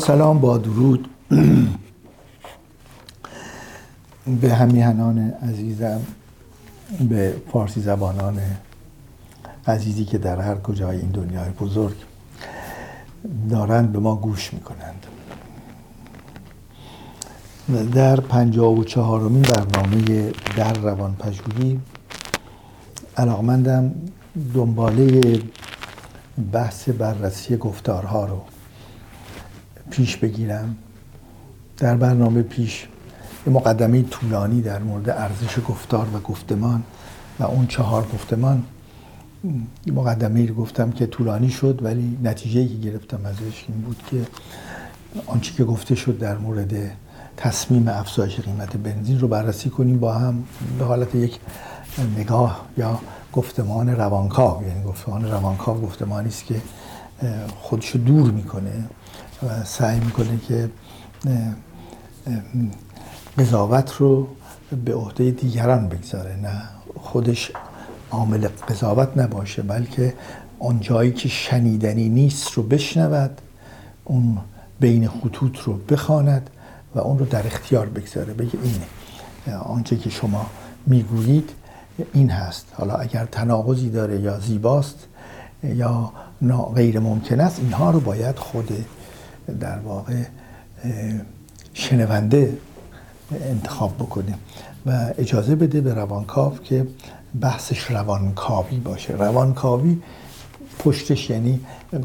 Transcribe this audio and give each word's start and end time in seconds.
سلام 0.00 0.38
با 0.38 0.58
درود. 0.58 1.08
به 4.40 4.54
همیهنان 4.54 5.18
عزیزم 5.18 6.00
به 7.00 7.36
فارسی 7.52 7.80
زبانان 7.80 8.40
عزیزی 9.66 10.04
که 10.04 10.18
در 10.18 10.40
هر 10.40 10.54
کجای 10.54 10.96
این 10.96 11.10
دنیای 11.10 11.50
بزرگ 11.50 11.94
دارند 13.50 13.92
به 13.92 13.98
ما 13.98 14.16
گوش 14.16 14.54
می‌کنند. 14.54 15.06
در 17.94 18.20
پنجاه 18.20 18.78
و 18.78 18.84
چهارمین 18.84 19.42
برنامه 19.42 20.32
در 20.56 20.72
روان 20.72 21.14
پژوهی 21.14 21.80
علاقمندم 23.16 23.94
دنباله 24.54 25.20
بحث 26.52 26.88
بررسی 26.88 27.56
گفتارها 27.56 28.24
رو 28.24 28.40
پیش 29.90 30.16
بگیرم. 30.16 30.76
در 31.76 31.96
برنامه 31.96 32.42
پیش 32.42 32.86
یه 33.46 33.52
مقدمه 33.52 34.02
طولانی 34.02 34.62
در 34.62 34.78
مورد 34.78 35.10
ارزش 35.10 35.58
گفتار 35.68 36.06
و 36.14 36.20
گفتمان 36.20 36.82
و 37.38 37.44
اون 37.44 37.66
چهار 37.66 38.06
گفتمان. 38.14 38.62
مقدمه 39.86 40.46
رو 40.46 40.54
گفتم 40.54 40.90
که 40.90 41.06
طولانی 41.06 41.50
شد 41.50 41.80
ولی 41.82 42.18
نتیجه 42.22 42.68
که 42.68 42.74
گرفتم 42.74 43.26
ازش 43.26 43.64
این 43.68 43.80
بود 43.80 44.02
که 44.10 44.26
آنچه 45.26 45.54
که 45.54 45.64
گفته 45.64 45.94
شد 45.94 46.18
در 46.18 46.38
مورد 46.38 46.90
تصمیم 47.36 47.88
افزایش 47.88 48.40
قیمت 48.40 48.76
بنزین 48.76 49.20
رو 49.20 49.28
بررسی 49.28 49.70
کنیم 49.70 49.98
با 49.98 50.12
هم 50.14 50.44
به 50.78 50.84
حالت 50.84 51.14
یک 51.14 51.38
نگاه 52.18 52.66
یا 52.78 53.00
گفتمان 53.32 53.88
روانکاو. 53.88 54.62
یعنی 54.62 54.84
گفتمان 54.84 55.30
روانکاو 55.30 55.80
گفتمانی 55.80 56.28
است 56.28 56.44
که 56.44 56.54
خودشو 57.60 57.98
دور 57.98 58.30
می‌کنه. 58.30 58.84
و 59.42 59.64
سعی 59.64 60.00
می‌کنه 60.00 60.38
که 60.48 60.70
قضاوت 63.38 63.92
رو 63.98 64.28
به 64.84 64.94
عهده 64.94 65.30
دیگران 65.30 65.88
بگذاره. 65.88 66.36
نه 66.36 66.62
خودش 67.00 67.52
عامل 68.10 68.48
قضاوت 68.68 69.08
نباشه 69.16 69.62
بلکه 69.62 70.14
اون 70.58 70.80
جایی 70.80 71.12
که 71.12 71.28
شنیدنی 71.28 72.08
نیست 72.08 72.52
رو 72.52 72.62
بشنود 72.62 73.40
اون 74.04 74.38
بین 74.80 75.08
خطوط 75.08 75.58
رو 75.58 75.74
بخواند 75.74 76.50
و 76.94 76.98
اون 76.98 77.18
رو 77.18 77.26
در 77.26 77.46
اختیار 77.46 77.86
بگذاره. 77.86 78.32
بگه 78.32 78.58
اینه 78.62 79.58
آنچه 79.58 79.96
که 79.96 80.10
شما 80.10 80.46
می‌گویید 80.86 81.50
این 82.12 82.30
هست. 82.30 82.66
حالا 82.74 82.94
اگر 82.94 83.24
تناقضی 83.24 83.90
داره 83.90 84.20
یا 84.20 84.40
زیباست 84.40 85.06
یا 85.62 86.12
غیر 86.74 86.98
ممکن 87.00 87.40
است 87.40 87.58
اینها 87.58 87.90
رو 87.90 88.00
باید 88.00 88.36
خود 88.36 88.84
در 89.60 89.78
واقع 89.78 90.22
شنونده 91.74 92.58
انتخاب 93.32 93.96
بکنه 93.96 94.34
و 94.86 95.10
اجازه 95.18 95.54
بده 95.54 95.80
به 95.80 95.94
روانکاو 95.94 96.58
که 96.58 96.86
بحثش 97.40 97.90
روانکاوی 97.90 98.76
باشه. 98.76 99.12
روانکاوی 99.12 99.98
پشتش 100.78 101.30
یعنی 101.30 101.60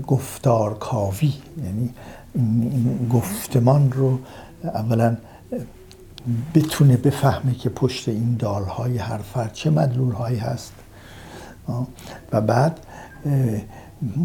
گفتارکاوی 0.08 1.34
یعنی 1.64 1.90
گفتمان 3.14 3.92
رو 3.92 4.20
اولا 4.64 5.18
بتونه 6.56 6.98
بفهمه 6.98 7.54
که 7.54 7.70
پشت 7.70 8.09
این 8.09 8.36
دالهای 8.40 8.98
هر 8.98 9.18
فرد 9.18 9.54
چه 9.54 9.70
مدلولهایی 9.70 10.38
هست. 10.38 10.74
و 12.32 12.42
بعد 12.42 12.80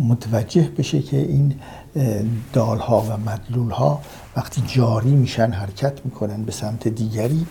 متوجه 0.08 0.69
بشه 0.78 1.03
که 1.03 1.16
این 1.16 1.54
دالها 2.53 3.00
و 3.00 3.31
مدلولها 3.31 4.00
وقتی 4.36 4.62
جاری 4.66 5.10
میشن 5.10 5.50
حرکت 5.50 6.04
می‌کنن 6.04 6.42
به 6.42 6.53
سمت 6.53 6.88
دیگری 6.88 7.47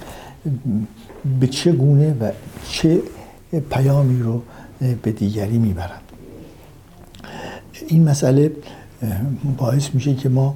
به 1.40 1.48
چه 1.48 1.72
گونه 1.72 2.14
و 2.14 2.32
چه 2.70 3.02
پیامی 3.70 4.24
رو 4.24 4.42
به 5.02 5.12
دیگری 5.12 5.58
می‌برند 5.58 6.02
این 7.88 8.10
مسئله 8.10 8.52
باعث 9.58 9.90
میشه 9.94 10.16
که 10.16 10.30
ما 10.30 10.56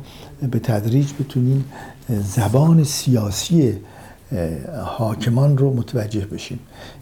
به 0.51 0.59
تدریج 0.59 1.11
بتونیم 1.19 1.65
زبان 2.09 2.83
سیاسی 2.83 3.73
حاکمان 4.85 5.57
رو 5.57 5.73
متوجه 5.73 6.25
بشیم. 6.25 6.59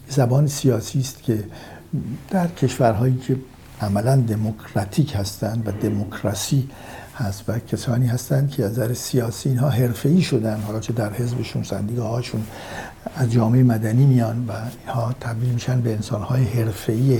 زبان 0.08 0.46
سیاسی 0.46 1.00
است 1.00 1.22
که 1.22 1.44
در 2.30 2.46
کشورهایی 2.46 3.16
که 3.16 3.36
عملا 3.82 4.16
دموکراتیک 4.16 5.14
هستند 5.14 5.68
و 5.68 5.70
دموکراسی 5.70 6.68
هست 7.14 7.44
و 7.48 7.58
کسانی 7.58 8.06
هستند 8.06 8.50
که 8.50 8.64
از 8.64 8.70
نظر 8.72 8.94
سیاسی 8.94 9.48
اینها 9.48 9.68
حرفه‌ای 9.68 10.22
شدن. 10.22 10.60
حالا 10.60 10.80
چه 10.80 10.92
در 10.92 11.12
حزبشون 11.12 11.62
سندیگه 11.62 12.02
هاشون 12.02 12.42
از 13.16 13.32
جامعه 13.32 13.62
مدنی 13.62 14.06
میان 14.06 14.46
و 14.48 14.52
اینها 14.86 15.14
تبدیل 15.20 15.48
میشن 15.48 15.80
به 15.80 15.92
انسانهای 15.92 16.44
حرفه‌ای 16.44 17.18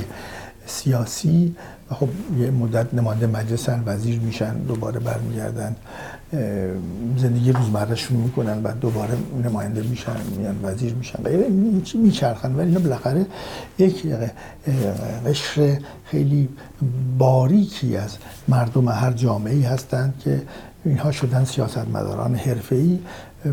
سیاسی. 0.67 1.57
و 1.91 1.95
خب 1.95 2.09
یه 2.39 2.51
مدت 2.51 2.95
نماینده 2.95 3.27
مجلسن 3.27 3.83
وزیر 3.87 4.21
میشن 4.21 4.55
دوباره 4.55 5.01
برمیگردن. 5.01 5.77
زندگی 7.17 7.53
روزمرهشون 7.53 8.17
می‌کنن 8.17 8.63
و 8.63 8.73
دوباره 8.73 9.15
نماینده 9.45 9.83
میشن 9.83 10.17
میان 10.37 10.57
وزیر 10.63 10.95
میشن. 10.95 11.23
غیره 11.23 11.49
میچرخن؟ 11.95 12.55
ولی 12.55 12.69
اینا 12.69 12.81
بالاخره 12.81 13.27
یک 13.79 14.07
قشر 15.27 15.79
خیلی 16.05 16.49
باریکی 17.19 17.97
از 17.97 18.17
مردم 18.49 18.89
هر 18.89 19.13
جامعه 19.13 19.55
ای 19.55 19.63
هستند 19.63 20.15
که 20.25 20.43
اینها 20.85 21.13
شدن 21.13 21.45
سیاستمداران 21.45 22.35
حرفه‌ای 22.35 22.99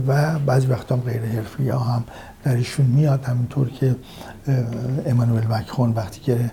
و 0.07 0.39
بعضی 0.39 0.67
وقتا 0.67 0.95
هم 0.95 1.01
غیر 1.01 1.21
حرفی 1.21 1.69
ها 1.69 1.79
هم 1.79 2.03
درشون 2.43 2.85
میاد. 2.85 3.23
همینطور 3.23 3.69
که 3.69 3.95
امانوئل 5.05 5.47
مکرون 5.47 5.91
وقتی 5.91 6.19
که 6.19 6.51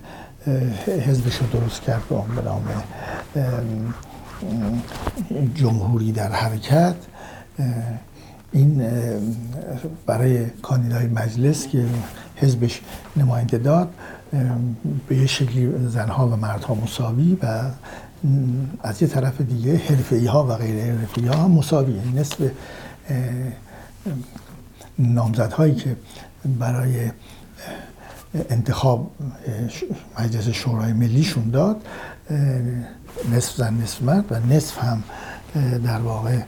حزبش 1.07 1.37
رو 1.37 1.61
درست 1.61 1.83
کرد 1.83 2.03
به 2.09 2.43
نام 2.43 2.65
جمهوری 5.55 6.13
در 6.13 6.33
حرکت 6.33 6.95
این 8.53 8.83
برای 10.07 10.47
کاندیدای 10.51 11.07
مجلس 11.07 11.69
که 11.69 11.85
حزبش 12.37 12.81
نماینده 13.17 13.59
داد 13.59 13.91
به 15.09 15.17
یه 15.17 15.27
شکلی 15.27 15.89
زنها 15.89 16.29
و 16.29 16.37
مردها 16.37 16.75
مساوی 16.75 17.39
و 17.43 17.71
از 18.83 19.03
یه 19.03 19.09
طرف 19.09 19.41
دیگه 19.41 19.77
حرفه 19.77 20.31
ها 20.31 20.47
و 20.47 20.57
غیر 20.57 20.95
حرفه 20.95 21.31
ها 21.31 21.49
مساوی. 21.49 21.93
یعنی 21.93 22.21
نصف 22.21 22.37
نامزدهایی 24.99 25.75
که 25.75 25.97
برای 26.59 27.11
انتخاب 28.51 29.11
مجلس 30.19 30.49
شورای 30.49 30.93
ملیشون 30.93 31.51
داد 31.51 31.83
نصف 33.33 33.57
زن 33.57 33.75
نصف 33.75 34.03
مرد 34.03 34.25
و 34.31 34.39
نصف 34.55 34.85
هم 34.85 35.03
در 35.85 35.99
واقع 35.99 36.39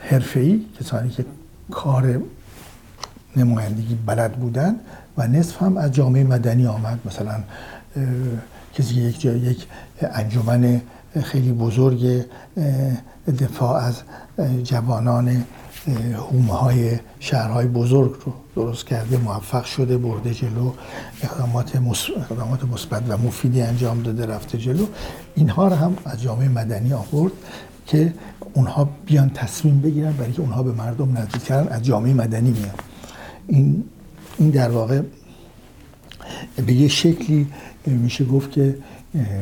حرفه‌ای 0.00 0.64
کسانی 0.80 1.10
که 1.10 1.24
کار 1.70 2.20
نمایندگی 3.36 3.94
بلد 3.94 4.32
بودن 4.32 4.76
و 5.16 5.26
نصف 5.26 5.62
هم 5.62 5.76
از 5.76 5.92
جامعه 5.92 6.24
مدنی 6.24 6.66
آمد. 6.66 6.98
مثلا 7.04 7.42
کسی 8.74 8.94
که 8.94 9.00
یک 9.00 9.20
جای 9.20 9.38
یک 9.38 9.66
انجمن 10.00 10.80
خیلی 11.22 11.52
بزرگ 11.52 12.24
دفاع 13.40 13.76
از 13.76 14.02
جوانان 14.64 15.44
هومه 15.96 16.52
های 16.52 16.98
شهرهای 17.20 17.66
بزرگ 17.66 18.12
رو 18.24 18.32
درست 18.56 18.86
کرده 18.86 19.16
موفق 19.16 19.64
شده 19.64 19.98
برده 19.98 20.34
جلو 20.34 20.72
اقدامات 21.22 21.76
مثبت 22.72 23.02
و 23.08 23.18
مفیدی 23.18 23.62
انجام 23.62 24.02
داده 24.02 24.26
رفته 24.26 24.58
جلو. 24.58 24.86
اینها 25.34 25.68
رو 25.68 25.74
هم 25.74 25.96
از 26.04 26.22
جامعه 26.22 26.48
مدنی 26.48 26.92
آورد 26.92 27.32
که 27.86 28.14
اونها 28.54 28.88
بیان 29.06 29.30
تصمیم 29.30 29.80
بگیرن 29.80 30.12
برای 30.12 30.32
که 30.32 30.40
اونها 30.40 30.62
به 30.62 30.72
مردم 30.72 31.18
نزدیک 31.18 31.44
کردن 31.44 31.72
از 31.72 31.82
جامعه 31.82 32.14
مدنی 32.14 32.50
میان. 32.50 32.74
این 33.46 33.84
این 34.38 34.50
در 34.50 34.70
واقع 34.70 35.02
به 36.66 36.72
یه 36.72 36.88
شکلی 36.88 37.46
میشه 37.86 38.24
گفت 38.24 38.52
که 38.52 38.78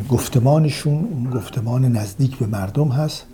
گفتمانشون 0.09 1.31
گفتمان 1.35 1.85
نزدیک 1.85 2.37
به 2.37 2.47
مردم 2.47 2.89
هست. 2.89 3.25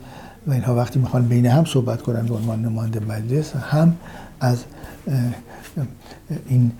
و 0.46 0.52
اینها 0.52 0.74
وقتی 0.74 0.98
می‌خوان 0.98 1.28
بین 1.28 1.46
هم 1.46 1.64
صحبت 1.64 2.02
کنن 2.02 2.26
به 2.26 2.34
عنوان 2.34 2.62
نماینده 2.64 3.00
مجلس 3.00 3.56
هم 3.56 3.96
از 4.40 4.64
این 6.48 6.72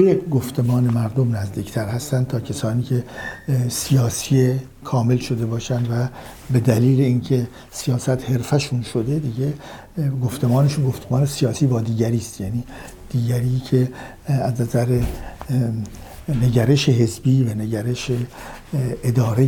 به 0.00 0.20
گفتمان 0.30 0.84
مردم 0.84 1.36
نزدیکتر 1.36 1.88
هستند 1.88 2.26
تا 2.26 2.40
کسانی 2.40 2.82
که 2.82 3.04
سیاسی 3.68 4.60
کامل 4.84 5.16
شده 5.16 5.46
باشند 5.46 5.88
و 5.90 6.08
به 6.52 6.60
دلیل 6.60 7.00
اینکه 7.00 7.46
سیاست 7.70 8.30
حرفشون 8.30 8.82
شده 8.82 9.18
دیگه 9.18 9.52
گفتمانشون 10.22 10.84
گفتمان 10.84 11.26
سیاسی 11.26 11.66
با 11.66 11.80
دیگری 11.80 12.16
است. 12.16 12.40
یعنی 12.40 12.64
دیگری 13.10 13.62
که 13.70 13.88
از 14.26 14.60
نظر 14.60 15.00
نگرش 16.42 16.88
حزبی 16.88 17.44
و 17.44 17.54
نگرش 17.54 18.10
اداره 19.04 19.44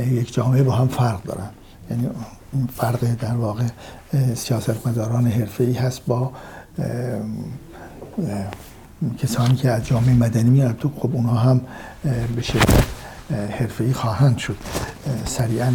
یک 0.00 0.34
جامعه 0.34 0.62
با 0.62 0.72
هم 0.72 0.88
فرق 0.88 1.22
دارن. 1.22 1.50
یعنی 1.90 2.08
این 2.52 2.66
فرق 2.76 3.14
در 3.20 3.34
واقع 3.34 3.64
سیاستمداران 4.34 5.26
حرفه‌ای 5.26 5.72
هست 5.72 6.06
با 6.06 6.32
کسانی 9.18 9.56
که 9.56 9.70
از 9.70 9.86
جامعه 9.86 10.14
مدنی 10.14 10.50
میاد 10.50 10.76
تو 10.76 10.90
خب 10.98 11.10
اونها 11.12 11.36
هم 11.36 11.60
به 12.36 12.42
شدت 12.42 12.84
حرفه‌ای 13.30 13.92
خواهند 13.92 14.38
شد. 14.38 14.56
سریعا 15.24 15.72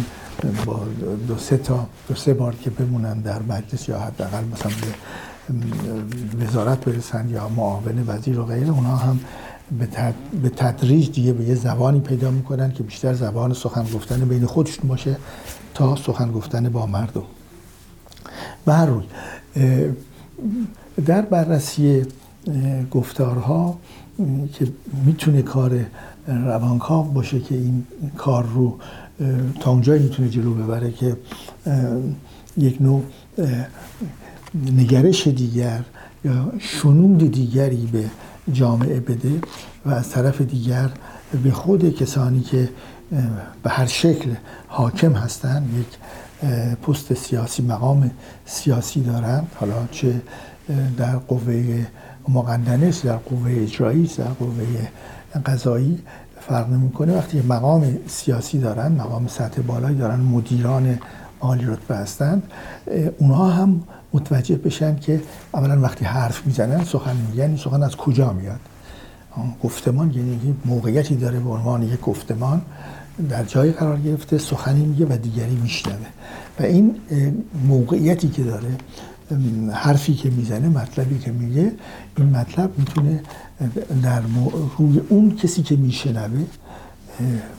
با 0.64 0.80
دو 1.28 1.38
سه 1.38 1.56
تا 1.56 1.86
دو 2.08 2.14
سه 2.14 2.34
بار 2.34 2.54
که 2.54 2.70
بمونن 2.70 3.20
در 3.20 3.42
مجلس 3.42 3.88
یا 3.88 4.00
حداقل 4.00 4.44
مثلا 4.44 4.72
به 6.38 6.46
وزارت 6.46 6.84
برسن 6.84 7.28
یا 7.28 7.48
معاون 7.48 8.04
وزیر 8.06 8.38
و 8.38 8.44
غیره 8.44 8.70
اونها 8.70 8.96
هم 8.96 9.20
به 10.42 10.48
تدریج 10.48 11.10
دیگه 11.10 11.32
به 11.32 11.44
یه 11.44 11.54
زبانی 11.54 12.00
پیدا 12.00 12.30
می‌کنن 12.30 12.72
که 12.72 12.82
بیشتر 12.82 13.14
زبان 13.14 13.54
سخن 13.54 13.84
گفتن 13.94 14.28
بین 14.28 14.46
خودشون 14.46 14.88
باشه. 14.88 15.16
تا 15.74 15.96
سخن 15.96 16.32
گفتن 16.32 16.68
با 16.68 16.86
مردم. 16.86 17.22
به 18.64 18.74
هر 18.74 18.88
در 21.06 21.22
بررسی 21.22 22.02
گفتارها 22.90 23.78
که 24.52 24.66
می‌تونه 25.06 25.42
کار 25.42 25.86
روانکاو 26.26 27.12
باشه 27.12 27.40
که 27.40 27.54
این 27.54 27.86
کار 28.16 28.44
رو 28.44 28.78
تا 29.60 29.70
اونجایی 29.70 30.02
می‌تونه 30.02 30.28
جلو 30.28 30.54
ببره 30.54 30.92
که 30.92 31.16
یک 32.56 32.82
نوع 32.82 33.02
نگرش 34.76 35.26
دیگر 35.26 35.84
یا 36.24 36.52
شنود 36.58 37.30
دیگری 37.30 37.88
به 37.92 38.04
جامعه 38.52 39.00
بده 39.00 39.40
و 39.86 39.90
از 39.90 40.10
طرف 40.10 40.40
دیگر 40.40 40.90
به 41.42 41.50
خود 41.50 41.94
کسانی 41.94 42.40
که 42.40 42.68
به 43.62 43.70
هر 43.70 43.86
شکل 43.86 44.30
حاکم 44.68 45.12
هستند 45.12 45.74
یک 45.78 45.86
پست 46.76 47.14
سیاسی 47.14 47.62
مقام 47.62 48.10
سیاسی 48.44 49.00
دارند 49.00 49.50
حالا 49.56 49.86
چه 49.90 50.22
در 50.96 51.16
قوه 51.16 51.86
مقننه 52.28 52.92
در 53.04 53.16
قوه 53.16 53.50
اجرایی 53.50 54.10
در 54.18 54.24
قوه 54.24 54.64
قضایی 55.46 55.98
فرق 56.40 56.70
نمی‌کنه. 56.70 57.16
وقتی 57.16 57.42
مقام 57.42 57.98
سیاسی 58.06 58.58
دارن 58.58 58.92
مقام 58.92 59.26
سطح 59.26 59.62
بالایی 59.62 59.96
دارن 59.96 60.20
مدیران 60.20 60.98
عالی 61.40 61.66
رتبه 61.66 61.96
هستند 61.96 62.42
اونها 63.18 63.50
هم 63.50 63.82
متوجه 64.12 64.56
بشن 64.56 64.98
که 64.98 65.20
اولا 65.54 65.80
وقتی 65.80 66.04
حرف 66.04 66.46
می‌زنن 66.46 66.84
سخن 66.84 67.16
میگن 67.16 67.56
سخن 67.56 67.82
از 67.82 67.96
کجا 67.96 68.32
میاد؟ 68.32 68.60
گفتمان 69.62 70.10
یعنی 70.10 70.56
موقعیتی 70.64 71.16
داره 71.16 71.40
به 71.40 71.50
عنوان 71.50 71.82
یک 71.82 72.00
گفتمان 72.00 72.62
در 73.28 73.44
جای 73.44 73.72
قرار 73.72 73.98
گرفته 73.98 74.38
سخنی 74.38 74.84
میگه 74.84 75.06
و 75.06 75.16
دیگری 75.16 75.56
میشنوه. 75.56 76.06
و 76.60 76.62
این 76.62 76.94
موقعیتی 77.68 78.28
که 78.28 78.42
داره 78.42 78.76
حرفی 79.72 80.14
که 80.14 80.30
می‌زنه 80.30 80.68
مطلبی 80.68 81.18
که 81.18 81.32
میگه 81.32 81.72
این 82.16 82.30
مطلب 82.36 82.78
می‌تونه 82.78 83.22
در 84.02 84.22
روی 84.78 85.00
اون 85.08 85.36
کسی 85.36 85.62
که 85.62 85.76
میشنوه 85.76 86.44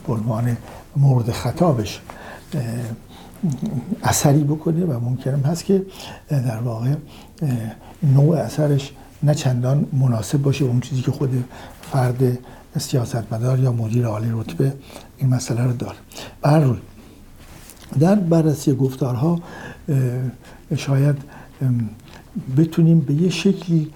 به 0.07 0.13
عنوان 0.13 0.57
مورد 0.95 1.31
خطابش 1.31 2.01
اثری 4.03 4.43
بکنه 4.43 4.85
و 4.85 4.99
ممکنم 4.99 5.39
هست 5.39 5.65
که 5.65 5.85
در 6.29 6.59
واقع 6.59 6.95
نوع 8.03 8.37
اثرش 8.37 8.91
نه 9.23 9.35
چندان 9.35 9.85
مناسب 9.93 10.41
باشه 10.41 10.65
اون 10.65 10.79
چیزی 10.79 11.01
که 11.01 11.11
خود 11.11 11.43
فرد 11.81 12.37
سیاستمدار 12.77 13.59
یا 13.59 13.71
مدیر 13.71 14.05
عالی 14.05 14.29
رتبه 14.31 14.73
این 15.17 15.29
مسئله 15.29 15.63
رو 15.63 15.73
داره. 15.73 15.97
بر 16.41 16.75
در 17.99 18.15
بررسی 18.15 18.73
گفتارها 18.73 19.39
شاید 20.77 21.15
بتونیم 22.57 22.99
به 22.99 23.13
یه 23.13 23.29
شکلی 23.29 23.91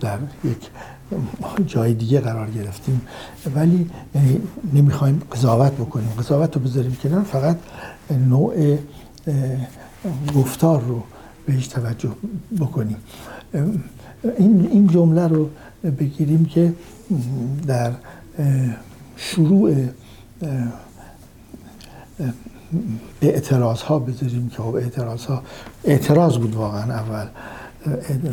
در 0.00 0.18
یک 0.44 0.56
جای 1.66 1.94
دیگه 1.94 2.20
قرار 2.20 2.50
گرفتیم. 2.50 3.00
ولی 3.54 3.90
یعنی 4.14 4.40
نمی‌خوایم 4.74 5.22
قضاوت 5.32 5.72
بکنیم. 5.72 6.08
قضاوت 6.18 6.56
رو 6.56 6.62
بذاریم 6.62 6.96
کنار. 7.02 7.22
فقط 7.22 7.56
نوع 8.10 8.78
گفتار 10.34 10.80
رو 10.80 11.02
بهش 11.46 11.66
توجه 11.66 12.10
بکنیم. 12.60 12.96
این 14.38 14.68
این 14.72 14.86
جمله 14.86 15.28
رو 15.28 15.50
بگیریم 15.98 16.44
که 16.44 16.72
در 17.66 17.92
شروع 19.16 19.74
اعتراض 23.22 23.82
ها 23.82 23.98
بذاریم 23.98 24.48
که 24.48 24.62
خب 24.62 24.74
اعتراض 24.74 25.24
ها 25.24 25.42
اعتراض 25.84 26.38
بود 26.38 26.54
واقعا 26.54 26.94
اول. 26.94 27.26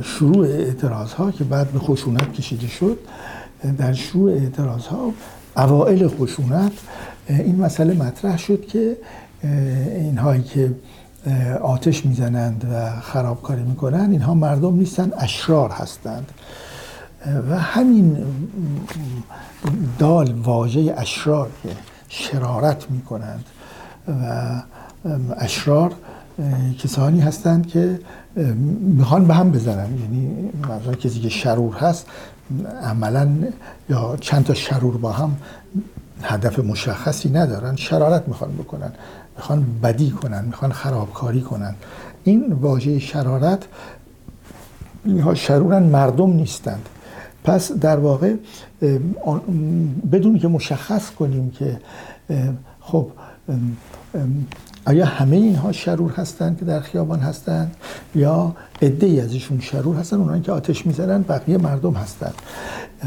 شروع 0.04 0.48
اعتراض 0.48 1.14
ها 1.14 1.32
که 1.32 1.44
بعد 1.44 1.72
به 1.72 1.80
خشونت 1.80 2.34
کشیده 2.34 2.68
شد 2.68 2.98
در 3.78 3.94
شروع 3.94 4.32
اعتراض 4.32 4.86
ها 4.86 5.12
اوائل 5.58 6.08
خشونت 6.08 6.72
این 7.30 7.56
مسئله 7.56 7.94
مطرح 7.94 8.38
شد 8.38 8.66
که 8.66 8.98
اینهایی 9.96 10.44
که 10.44 10.76
آتش 11.62 12.06
می‌زنند 12.06 12.66
و 12.74 13.00
خرابکاری 13.00 13.64
می‌کنند 13.64 14.12
اینها 14.12 14.34
مردم 14.34 14.76
نیستند 14.76 15.14
اشرار 15.18 15.70
هستند. 15.70 16.32
و 17.50 17.60
همین 17.60 18.18
دال 20.00 20.34
واژه 20.34 20.94
اشرار 20.98 21.50
که 21.64 21.70
شرارت 22.10 22.92
می‌کنند 22.92 23.46
و 24.08 24.52
اشرار 25.38 25.92
کسانی 26.80 27.20
هستند 27.20 27.68
که 27.68 28.00
می‌خوان 28.98 29.26
به 29.26 29.34
هم 29.34 29.52
بزنن. 29.52 29.98
یعنی 30.00 30.50
مثلا 30.64 30.94
کسی 30.94 31.20
که 31.20 31.30
شرور 31.30 31.74
هست 31.76 32.08
عملا 32.84 33.30
یا 33.90 34.18
چند 34.22 34.44
تا 34.44 34.54
شرور 34.54 34.98
با 34.98 35.12
هم 35.12 35.36
هدف 36.22 36.60
مشخصی 36.60 37.30
ندارن 37.30 37.76
شرارت 37.76 38.28
می‌خوان 38.28 38.52
بکنن. 38.52 38.92
می‌خوان 39.36 39.66
بدی 39.84 40.10
کنن 40.10 40.46
می‌خوان 40.46 40.72
خرابکاری 40.72 41.42
کنن. 41.42 41.76
این 42.24 42.54
واژه 42.54 43.00
شرارت 43.00 43.64
اینها 45.06 45.36
شرورن 45.36 45.84
مردم 45.84 46.34
نیستند 46.34 46.90
پس 47.44 47.72
در 47.72 47.98
واقع 47.98 48.36
بدون 50.12 50.40
که 50.40 50.48
مشخص 50.48 51.12
کنیم 51.12 51.52
که 51.52 51.80
خب 52.82 53.08
آیا 54.88 55.06
همه 55.06 55.36
اینها 55.36 55.72
شرور 55.72 56.12
هستند 56.12 56.60
که 56.60 56.66
در 56.66 56.80
خیابان 56.80 57.20
هستند 57.20 57.76
یا 58.16 58.56
عده 58.82 59.08
ای 59.08 59.20
ازشون 59.20 59.60
شرور 59.60 59.96
هستند 59.96 60.20
اونایی 60.20 60.42
که 60.42 60.52
آتش 60.52 60.86
می‌زنن 60.86 61.22
بقیه 61.22 61.58
مردم 61.58 61.94
هستند 61.94 62.34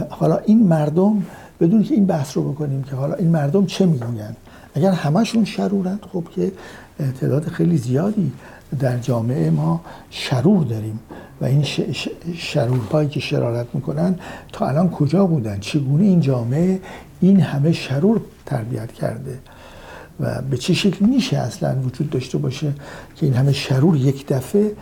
حالا 0.09 0.39
این 0.39 0.67
مردم 0.67 1.23
بدون 1.61 1.83
که 1.83 1.95
این 1.95 2.07
بحث 2.07 2.37
رو 2.37 2.53
بکنیم 2.53 2.83
که 2.83 2.97
حالا 2.97 3.15
این 3.15 3.29
مردم 3.29 3.67
چه 3.67 3.87
می‌گوین 3.87 4.37
اگر 4.75 4.93
همشون 4.93 5.45
شرورند 5.45 6.01
خب 6.13 6.25
که 6.35 6.53
تعداد 7.21 7.45
خیلی 7.49 7.77
زیادی 7.77 8.33
در 8.81 8.99
جامعه 8.99 9.51
ما 9.51 9.81
شرور 10.11 10.65
داریم. 10.65 11.01
و 11.41 11.45
این 11.45 11.63
شرورهایی 12.35 13.09
که 13.09 13.21
شرارت 13.21 13.67
می‌کنن 13.75 14.19
تا 14.53 14.67
الان 14.67 14.91
کجا 14.91 15.27
بودن؟ 15.27 15.61
چگونه 15.61 16.05
این 16.05 16.21
جامعه 16.21 16.81
این 17.21 17.41
همه 17.41 17.73
شرور 17.73 18.21
تربیت 18.47 18.93
کرده؟ 18.93 19.39
و 20.21 20.43
به 20.43 20.57
چه 20.57 20.75
شکل 20.75 21.07
میشه 21.07 21.37
اصلا 21.37 21.77
وجود 21.85 22.11
داشته 22.11 22.39
باشه 22.39 22.73
که 23.17 23.27
این 23.27 23.35
همه 23.35 23.53
شرور 23.53 23.97
یک 23.97 24.27
دفعه 24.27 24.73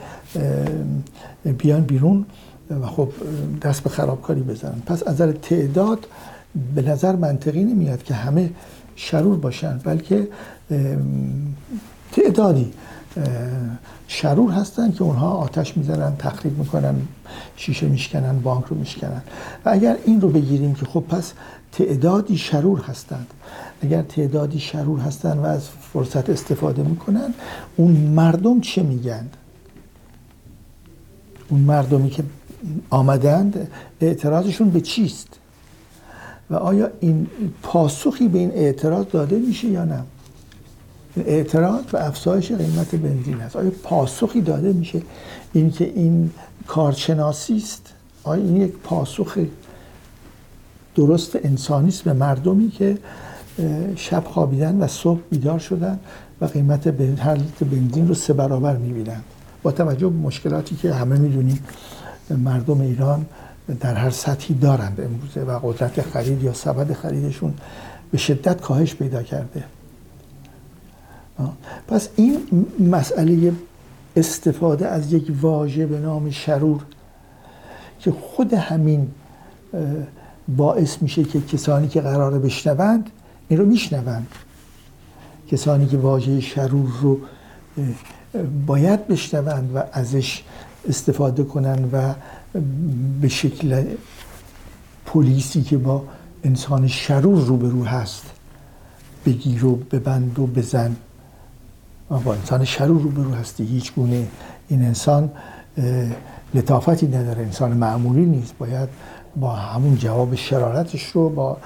بیان 1.59 1.85
بیرون 1.85 2.27
و 2.83 2.87
خب 2.87 3.09
دست 3.63 3.83
به 3.83 3.91
خرابکاری 3.91 4.41
بزنن. 4.41 4.83
پس 4.87 5.03
از 5.03 5.15
نظر 5.15 5.33
تعداد 5.33 6.07
به 6.75 6.83
نظر 6.83 7.17
منطقی 7.17 7.65
نمیاد 7.65 8.03
که 8.03 8.15
همه 8.15 8.51
شرور 8.97 9.37
باشن 9.37 9.79
بلکه 9.85 10.29
تعدادی 12.13 12.73
شرور 14.09 14.53
هستن 14.53 14.93
که 14.93 15.03
اونها 15.03 15.31
آتش 15.31 15.77
می‌زنن 15.77 16.17
تخریب 16.17 16.59
می‌کنن 16.59 16.95
شیشه 17.57 17.87
میشکنن 17.87 18.39
بانک 18.39 18.65
رو 18.65 18.77
میشکنن. 18.77 19.23
و 19.65 19.71
اگر 19.71 19.97
این 20.05 20.21
رو 20.21 20.29
بگیریم 20.29 20.75
که 20.75 20.87
خب 20.87 21.01
پس 21.01 21.33
تعدادی 21.73 22.39
شرور 22.39 22.81
هستند. 22.81 23.27
اگر 23.83 24.03
تعدادی 24.03 24.59
شرور 24.59 25.01
هستند 25.01 25.39
و 25.39 25.45
از 25.45 25.69
فرصت 25.69 26.31
استفاده 26.31 26.83
می‌کنن 26.83 27.35
اون 27.77 27.91
مردم 27.91 28.61
چه 28.61 28.83
میگن؟ 28.83 29.29
اون 31.49 31.61
مردمی 31.61 32.11
که 32.11 32.25
آمدند 32.91 33.69
اعتراضشون 34.01 34.71
به 34.71 34.81
چیست؟ 34.81 35.29
و 36.51 36.55
آیا 36.55 36.91
این 37.01 37.27
پاسخی 37.63 38.29
به 38.29 38.39
این 38.39 38.51
اعتراض 38.51 39.07
داده 39.13 39.39
میشه 39.39 39.69
یا 39.69 39.85
نه؟ 39.85 40.03
اعتراض 41.17 41.85
به 41.85 42.07
افزایش 42.07 42.53
قیمت 42.53 42.95
بنزین 42.95 43.41
است. 43.41 43.57
آیا 43.57 43.71
پاسخی 43.83 44.41
داده 44.41 44.73
میشه 44.73 45.03
اینکه 45.53 45.85
این 45.85 46.31
کارشناسی 46.67 47.57
است؟ 47.57 47.93
آیا 48.25 48.43
این 48.43 48.57
یک 48.57 48.73
پاسخ 48.73 49.39
درست 50.95 51.37
انسانی 51.37 51.89
است 51.89 52.03
به 52.03 52.13
مردمی 52.13 52.71
که 52.71 52.99
شب 53.97 54.25
خوابیدن 54.27 54.79
و 54.79 54.87
صبح 54.87 55.21
بیدار 55.31 55.59
شدن 55.59 55.99
و 56.41 56.45
قیمت 56.45 56.87
هر 57.21 57.39
بنزین 57.61 58.09
رو 58.09 58.15
سه 58.15 58.33
برابر 58.33 58.77
می‌بینن؟ 58.77 59.21
با 59.63 59.73
توجه 59.73 60.09
به 60.09 60.17
مشکلاتی 60.17 60.77
که 60.77 60.95
همه 60.95 61.19
می‌دونیم 61.19 61.65
مردم 62.31 62.81
ایران 62.81 63.27
در 63.81 63.95
هر 63.95 64.11
سطحی 64.11 64.55
دارند 64.55 65.01
امروزه 65.01 65.41
و 65.41 65.59
قدرت 65.59 66.03
خرید 66.03 66.43
یا 66.43 66.53
سبد 66.53 66.93
خریدشون 66.93 67.55
به 68.11 68.19
شدت 68.19 68.61
کاهش 68.61 68.95
پیدا 68.95 69.23
کرده. 69.23 69.65
پس 71.89 72.09
این 72.17 72.39
مسئله 72.79 73.53
استفاده 74.17 74.87
از 74.87 75.13
یک 75.13 75.33
واژه 75.41 75.87
به 75.87 75.99
نام 75.99 76.31
شرور 76.31 76.83
که 78.01 78.11
خود 78.11 78.53
همین 78.53 79.09
باعث 80.57 81.03
میشه 81.03 81.25
که 81.25 81.41
کسانی 81.41 81.89
که 81.89 82.01
قراره 82.01 82.39
بشنوند 82.39 83.11
این 83.49 83.59
رو 83.59 83.67
میشنوند. 83.67 84.27
کسانی 85.51 85.87
که 85.87 85.97
واژه 85.97 86.41
شرور 86.41 86.91
رو 87.01 87.19
باید 88.67 89.07
بشنوند 89.07 89.71
و 89.75 89.83
ازش 89.93 90.43
استفاده 90.89 91.45
کنند 91.45 91.91
و 91.93 92.15
به 93.21 93.29
شکل 93.29 93.85
پلیسی 95.07 95.63
که 95.63 95.79
با 95.79 96.05
انسان 96.45 96.87
شرور 96.87 97.45
روبرو 97.45 97.85
هست 97.85 98.25
بگیر 99.27 99.65
و 99.65 99.77
ببند 99.77 100.39
و 100.39 100.47
بزن. 100.47 100.97
با 102.11 102.35
انسان 102.35 102.65
شرور 102.65 103.03
روبرو 103.03 103.35
هستی. 103.35 103.65
هیچ 103.65 103.95
گونه 103.95 104.27
این 104.69 104.85
انسان 104.85 105.31
لطافتی 106.55 107.07
نداره. 107.07 107.43
انسان 107.43 107.73
معمولی 107.73 108.25
نیست. 108.25 108.59
باید 108.59 108.89
با 109.37 109.53
همون 109.53 109.97
جواب 109.97 110.35
شرارتش 110.35 111.05
رو 111.05 111.29
با 111.29 111.57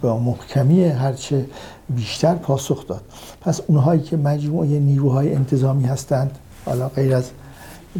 با 0.00 0.18
محکمی 0.18 0.84
هرچه 0.84 1.46
بیشتر 1.88 2.34
پاسخ 2.34 2.86
داد. 2.86 3.02
پس 3.40 3.60
اونهایی 3.66 4.02
که 4.02 4.16
مجموعه 4.16 4.78
نیروهای 4.78 5.34
انتظامی 5.34 5.84
هستند 5.84 6.38
حالا 6.64 6.88
غیر 6.88 7.14
از 7.14 7.30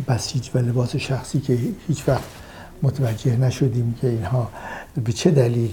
بسیج 0.08 0.50
و 0.54 0.58
لباس 0.58 0.96
شخصی 0.96 1.40
که 1.40 1.58
هیچ 1.88 2.08
وقت 2.08 2.24
متوجه 2.82 3.36
نشدیم 3.36 3.94
که 4.00 4.08
اینها 4.08 4.48
به 5.04 5.12
چه 5.12 5.30
دلیل 5.30 5.72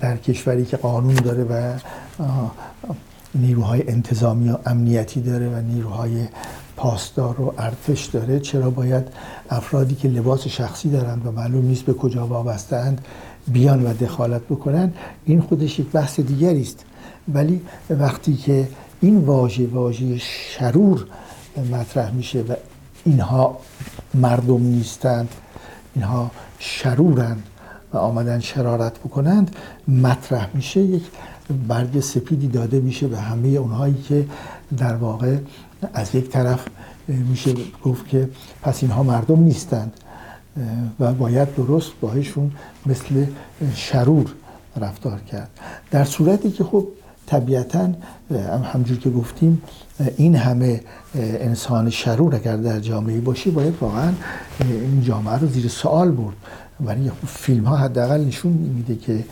در 0.00 0.16
کشوری 0.16 0.64
که 0.64 0.76
قانون 0.76 1.14
داره 1.14 1.44
و 1.44 1.78
نیروهای 3.34 3.88
انتظامی 3.88 4.50
و 4.50 4.56
امنیتی 4.66 5.20
داره 5.20 5.48
و 5.48 5.60
نیروهای 5.60 6.26
پاسدار 6.76 7.40
و 7.40 7.54
ارتش 7.58 8.04
داره. 8.04 8.40
چرا 8.40 8.70
باید 8.70 9.04
افرادی 9.50 9.94
که 9.94 10.08
لباس 10.08 10.46
شخصی 10.46 10.90
دارند 10.90 11.26
و 11.26 11.30
معلوم 11.30 11.64
نیست 11.64 11.82
به 11.82 11.92
کجا 11.92 12.26
وابستند 12.26 13.00
بیان 13.48 13.82
و 13.86 13.94
دخالت 13.94 14.42
بکنن 14.42 14.92
این 15.24 15.40
خودش 15.40 15.78
یک 15.78 15.90
بحث 15.90 16.20
دیگری 16.20 16.62
است. 16.62 16.84
ولی 17.34 17.60
وقتی 17.90 18.34
که 18.34 18.68
این 19.00 19.18
واژه 19.18 19.66
واژه 19.66 20.18
شرور 20.18 21.06
مطرح 21.72 22.10
میشه 22.10 22.42
و 22.42 22.54
اینها 23.04 23.58
مردم 24.14 24.62
نیستند 24.62 25.28
اینها 25.94 26.30
شرورند 26.58 27.42
و 27.92 27.98
آمدن 27.98 28.40
شرارت 28.40 28.98
بکنند 28.98 29.56
مطرح 29.88 30.48
میشه 30.54 30.80
یک 30.80 31.02
برگ 31.68 32.00
سپیدی 32.00 32.48
داده 32.48 32.80
میشه 32.80 33.08
به 33.08 33.18
همه 33.18 33.48
اونهایی 33.48 33.94
که 33.94 34.26
در 34.78 34.94
واقع 34.94 35.36
از 35.94 36.14
یک 36.14 36.28
طرف 36.28 36.64
میشه 37.08 37.54
گفت 37.84 38.08
که 38.08 38.28
پس 38.62 38.82
اینها 38.82 39.02
مردم 39.02 39.40
نیستند 39.40 39.92
و 41.00 41.12
باید 41.12 41.54
درست 41.54 41.90
باهشون 42.00 42.50
مثل 42.86 43.26
شرور 43.74 44.26
رفتار 44.76 45.20
کرد. 45.20 45.50
در 45.90 46.04
صورتی 46.04 46.50
که 46.50 46.64
خب 46.64 46.86
طبیعتا 47.26 47.92
همجور 48.72 48.98
که 48.98 49.10
گفتیم 49.10 49.62
این 50.16 50.36
همه 50.36 50.80
انسان 51.14 51.90
شرور 51.90 52.34
اگر 52.34 52.56
در 52.56 52.80
جامعه 52.80 53.20
باشی 53.20 53.50
باید 53.50 53.74
واقعا 53.80 54.12
این 54.60 55.02
جامعه 55.02 55.38
رو 55.38 55.46
زیر 55.48 55.68
سوال 55.68 56.10
برد. 56.10 56.36
ولی 56.84 57.10
فیلم 57.26 57.64
ها 57.64 57.76
حداقل 57.76 58.24
نشون 58.24 58.52
میده 58.52 58.96
که 58.96 59.24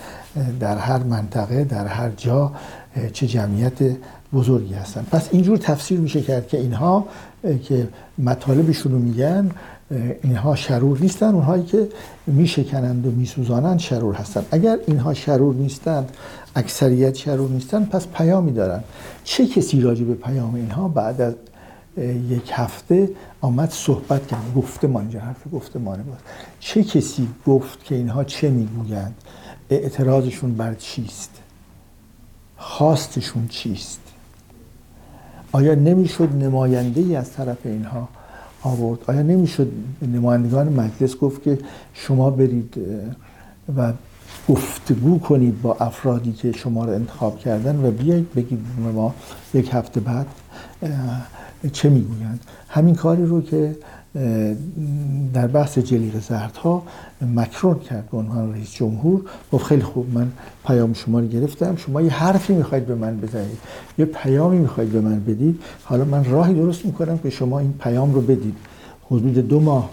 در 0.60 0.78
هر 0.78 0.98
منطقه 0.98 1.64
در 1.64 1.86
هر 1.86 2.10
جا 2.16 2.52
چه 3.12 3.26
جمعیت 3.26 3.78
بزرگی 4.32 4.74
هستن. 4.74 5.06
پس 5.10 5.28
اینجور 5.32 5.58
تفسیر 5.58 6.00
میشه 6.00 6.22
کرد 6.22 6.48
که 6.48 6.58
اینها 6.58 7.06
که 7.62 7.88
مطالبشون 8.18 8.92
رو 8.92 8.98
میگن 8.98 9.50
اینها 10.22 10.56
شرور 10.56 10.98
نیستن. 11.00 11.26
اونهایی 11.26 11.62
که 11.62 11.88
میشکنند 12.26 13.06
و 13.06 13.10
میسوزانند 13.10 13.78
شرور 13.78 14.14
هستند 14.14 14.46
اگر 14.50 14.78
اینها 14.86 15.14
شرور 15.14 15.54
نیستند 15.54 16.10
اکثریت 16.56 17.14
شرور 17.14 17.50
نیستن 17.50 17.84
پس 17.84 18.06
پیامی 18.06 18.52
دارن. 18.52 18.84
چه 19.24 19.46
کسی 19.46 19.80
راجع 19.80 20.04
به 20.04 20.14
پیام 20.14 20.54
اینها 20.54 20.88
بعد 20.88 21.20
از 21.20 21.34
یک 22.30 22.50
هفته 22.54 23.10
آمد 23.40 23.70
صحبت 23.70 24.26
کرد. 24.26 24.54
گفتمان 24.56 25.02
اینجا 25.02 25.20
حرف 25.20 25.42
گفتمانه 25.52 26.02
بود. 26.02 26.18
چه 26.60 26.84
کسی 26.84 27.28
گفت 27.46 27.84
که 27.84 27.94
اینها 27.94 28.24
چه 28.24 28.50
می‌گویند؟ 28.50 29.14
اعتراضشون 29.70 30.54
بر 30.54 30.74
چیست؟ 30.74 31.30
خواستشون 32.56 33.48
چیست؟ 33.48 34.00
آیا 35.52 35.74
نمی‌شد 35.74 36.34
نماینده 36.34 37.00
ای 37.00 37.16
از 37.16 37.32
طرف 37.32 37.58
اینها 37.64 38.08
آورد؟ 38.62 38.98
آیا 39.06 39.22
نمی‌شد 39.22 39.72
نمایندگان 40.02 40.68
مجلس 40.68 41.16
گفت 41.16 41.42
که 41.42 41.58
شما 41.94 42.30
برید 42.30 42.74
و 43.76 43.92
گفتگو 44.48 45.18
کنید 45.18 45.62
با 45.62 45.76
افرادی 45.80 46.32
که 46.32 46.52
شما 46.52 46.84
رو 46.84 46.92
انتخاب 46.92 47.38
کردن 47.38 47.84
و 47.84 47.90
بیایید 47.90 48.34
بگید 48.34 48.58
ما 48.94 49.14
یک 49.54 49.70
هفته 49.72 50.00
بعد؟ 50.00 50.26
چه 51.72 51.88
می‌گویند؟ 51.88 52.40
همین 52.68 52.94
کاری 52.94 53.26
رو 53.26 53.42
که 53.42 53.76
در 55.34 55.46
بحث 55.46 55.78
جلیق 55.78 56.20
زردها 56.20 56.82
مکرون 57.34 57.78
کرد 57.78 58.10
به 58.10 58.16
عنوان 58.16 58.52
رئیس 58.52 58.70
جمهور. 58.70 59.22
گفت 59.52 59.64
خیلی 59.64 59.82
خوب 59.82 60.14
من 60.14 60.30
پیام 60.66 60.92
شما 60.92 61.20
رو 61.20 61.26
گرفتم. 61.26 61.76
شما 61.76 62.02
یه 62.02 62.10
حرفی 62.10 62.54
می‌خواید 62.54 62.86
به 62.86 62.94
من 62.94 63.20
بزنید. 63.20 63.58
یه 63.98 64.04
پیامی 64.04 64.58
می‌خواید 64.58 64.90
به 64.90 65.00
من 65.00 65.20
بدید. 65.20 65.60
حالا 65.84 66.04
من 66.04 66.24
راهی 66.24 66.54
درست 66.54 66.86
می‌کنم 66.86 67.18
که 67.18 67.30
شما 67.30 67.58
این 67.58 67.72
پیام 67.72 68.14
رو 68.14 68.20
بدید. 68.20 68.56
حدود 69.06 69.34
دو 69.34 69.60
ماه 69.60 69.90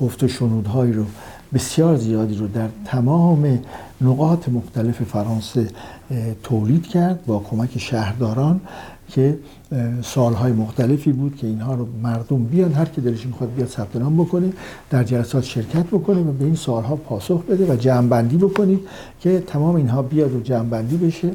گفت 0.00 0.22
و 0.22 0.28
شنودهایی 0.28 0.92
رو 0.92 1.04
بسیار 1.54 1.96
زیادی 1.96 2.34
رو 2.34 2.48
در 2.48 2.68
تمام 2.84 3.58
نقاط 4.00 4.48
مختلف 4.48 5.02
فرانسه 5.02 5.68
تولید 6.42 6.86
کرد 6.86 7.26
با 7.26 7.38
کمک 7.38 7.78
شهرداران. 7.78 8.60
که 9.14 9.38
سالهای 10.02 10.52
مختلفی 10.52 11.12
بود 11.12 11.36
که 11.36 11.46
اینها 11.46 11.74
رو 11.74 11.88
مردم 12.02 12.44
بیان 12.44 12.72
هر 12.72 12.84
کی 12.84 13.00
دلش 13.00 13.26
می‌خواد 13.26 13.54
بیاد 13.54 13.68
ثبت 13.68 13.96
نام 13.96 14.16
بکنه 14.16 14.52
در 14.90 15.04
جلسات 15.04 15.44
شرکت 15.44 15.86
بکنه 15.86 16.20
و 16.20 16.32
به 16.32 16.44
این 16.44 16.54
سالها 16.54 16.96
پاسخ 16.96 17.42
بده 17.42 17.72
و 17.72 17.76
جمع 17.76 18.08
بندی 18.08 18.36
بکنید 18.36 18.80
که 19.20 19.40
تمام 19.46 19.74
اینها 19.74 20.02
بیاد 20.02 20.34
و 20.34 20.40
جمع 20.40 20.68
بندی 20.68 20.96
بشه 20.96 21.30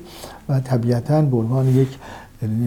و 0.50 0.60
طبیعتا 0.60 1.22
به 1.22 1.38
عنوان 1.38 1.68
یک 1.68 1.88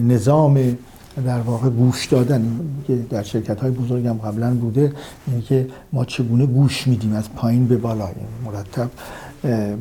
نظام 0.07 0.77
در 1.25 1.39
واقع 1.39 1.69
گوش 1.69 2.05
دادن 2.05 2.59
که 2.87 2.95
در 3.09 3.23
شرکت 3.23 3.59
های 3.59 3.71
بزرگ 3.71 4.07
هم 4.07 4.17
قبلا 4.17 4.53
بوده 4.53 4.93
اینه 5.27 5.41
که 5.41 5.67
ما 5.93 6.05
چگونه 6.05 6.45
گوش 6.45 6.87
میدیم 6.87 7.13
از 7.13 7.33
پایین 7.33 7.67
به 7.67 7.77
بالا 7.77 8.05
یعنی 8.05 8.15
مرتب 8.45 8.89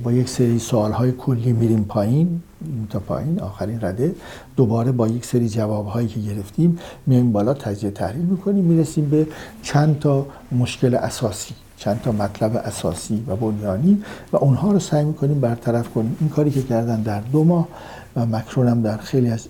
با 0.05 0.13
یک 0.13 0.29
سری 0.29 0.59
سوال 0.59 0.93
های 0.93 1.13
کلی 1.13 1.53
میریم 1.53 1.85
پایین 1.85 2.41
تا 2.91 2.99
پایین 2.99 3.41
آخرین 3.41 3.79
رده. 3.81 4.15
دوباره 4.57 4.93
با 4.93 5.09
یک 5.09 5.25
سری 5.25 5.49
جواب 5.49 5.87
هایی 5.87 6.09
که 6.09 6.21
گرفتیم 6.21 6.79
میایم 7.07 7.33
بالا 7.33 7.55
تجزیه 7.55 7.91
تحلیل 7.91 8.25
می‌کنیم 8.25 8.65
می‌رسیم 8.65 9.11
به 9.11 9.27
چند 9.63 9.99
تا 9.99 10.27
مشکل 10.53 10.95
اساسی 10.95 11.55
چند 11.77 12.01
تا 12.03 12.13
مطلب 12.13 12.57
اساسی 12.57 13.25
و 13.29 13.37
بنیانی 13.37 14.03
و 14.33 14.37
اونها 14.37 14.73
رو 14.73 14.79
سعی 14.79 15.05
می‌کنیم 15.05 15.41
برطرف 15.41 15.89
کنیم. 15.89 16.17
این 16.21 16.29
کاری 16.29 16.51
که 16.51 16.63
کردن 16.63 17.03
در 17.03 17.21
دو 17.21 17.45
ماه 17.45 17.69
و 18.17 18.27
مکرون 18.27 18.69
هم 18.69 18.83
در 18.83 18.97
خیلی 18.97 19.31
از 19.31 19.49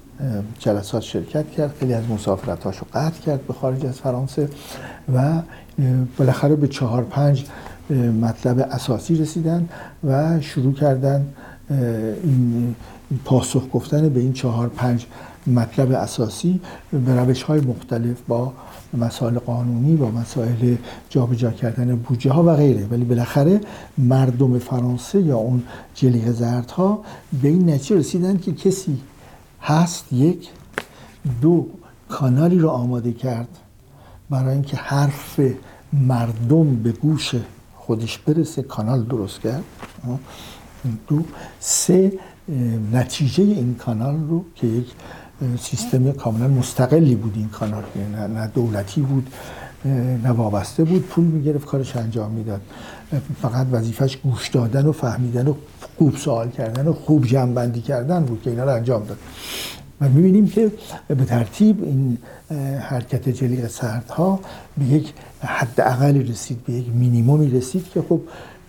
جلسات 0.59 1.02
شرکت 1.02 1.50
کرد 1.50 1.75
خیلی 1.81 1.95
از 1.95 2.04
مسافرتاش 2.11 2.78
رو 2.78 2.87
قطع 2.95 3.21
کرد 3.21 3.47
به 3.47 3.52
خارج 3.52 3.87
از 3.87 3.95
فرانسه 3.95 4.49
و 5.14 5.42
بالاخره 6.19 6.57
به 6.57 6.69
چهار 6.69 7.02
پنج 7.02 7.45
مطلب 7.93 8.69
اساسی 8.71 9.15
رسیدن 9.15 9.69
و 10.05 10.41
شروع 10.41 10.75
کردن 10.75 11.27
این 12.25 12.75
پاسخ 13.25 13.63
گفتن 13.73 14.09
به 14.09 14.21
این 14.21 14.33
چهار 14.33 14.69
پنج 14.69 15.07
مطلب 15.47 15.93
اساسی 15.93 16.61
به 16.93 17.15
روش 17.17 17.43
های 17.43 17.61
مختلف 17.61 18.17
با 18.29 18.53
مسائل 18.95 19.39
قانونی 19.39 19.97
با 19.97 20.11
مسائل 20.11 20.77
جابجا 21.09 21.51
کردن 21.51 21.97
بودجه 21.97 22.31
ها 22.31 22.43
و 22.43 22.57
غیره. 22.57 22.87
ولی 22.91 23.05
بالاخره 23.05 23.61
مردم 23.99 24.59
فرانسه 24.59 25.21
یا 25.21 25.37
اون 25.37 25.63
جلیق 25.95 26.31
زردها 26.31 27.05
به 27.43 27.49
این 27.49 27.71
نتیجه 27.71 27.97
رسیدن 27.97 28.39
که 28.39 28.53
کسی 28.53 28.99
هست 29.61 30.13
یک 30.13 30.49
دو 31.41 31.67
کانالی 32.09 32.59
رو 32.59 32.69
آماده 32.69 33.13
کرد 33.13 33.49
برای 34.31 34.53
اینکه 34.53 34.77
حرف 34.77 35.41
مردم 35.93 36.77
به 36.77 36.93
گوش 36.93 37.35
خودش 37.87 38.19
برسه 38.19 38.62
کانال 38.62 39.05
درست 39.05 39.41
کرد. 39.41 39.62
دو 41.09 41.23
سه 41.61 42.12
نتیجه 42.93 43.45
این 43.45 43.75
کانال 43.75 44.21
رو 44.29 44.45
که 44.55 44.67
یک 44.67 44.87
سیستم 45.61 46.12
کاملا 46.12 46.49
مستقلی 46.49 47.15
بود 47.15 47.33
این 47.37 47.49
کانال. 47.49 47.83
یعنی 47.97 48.35
نه 48.35 48.47
دولتی 48.47 49.01
بود 49.01 49.31
نه 50.25 50.31
وابسته 50.31 50.85
بود. 50.85 51.03
پول 51.03 51.25
می‌گرفت 51.25 51.65
کارش 51.65 51.97
انجام 51.97 52.31
می‌داد. 52.31 52.61
فقط 53.43 53.67
وظیفش 53.73 54.17
گوش 54.17 54.49
دادن 54.49 54.87
و 54.87 54.93
فهمیدن 54.93 55.49
و 55.49 55.55
خوب 55.99 56.17
سوال 56.17 56.51
کردن 56.51 56.89
و 56.89 56.93
خوب 56.93 57.27
جمع 57.27 57.71
کردن 57.71 58.25
بود 58.25 58.43
که 58.43 58.51
اینا 58.51 58.65
رو 58.65 58.75
انجام 58.75 59.05
داد. 59.05 59.19
و 60.03 60.09
می‌بینیم 60.09 60.49
که 60.49 60.73
به 61.09 61.25
ترتیب 61.25 61.85
این 61.85 62.19
حرکت 62.81 63.29
جلیق 63.29 63.69
سردها 63.69 64.41
به 64.79 64.85
یک 64.85 65.13
حد 65.41 65.81
اقلی 65.81 66.23
رسید 66.23 66.65
به 66.65 66.73
یک 66.73 66.89
مینیمومی 66.89 67.51
رسید 67.51 67.89
که 67.95 68.03
خب 68.09 68.21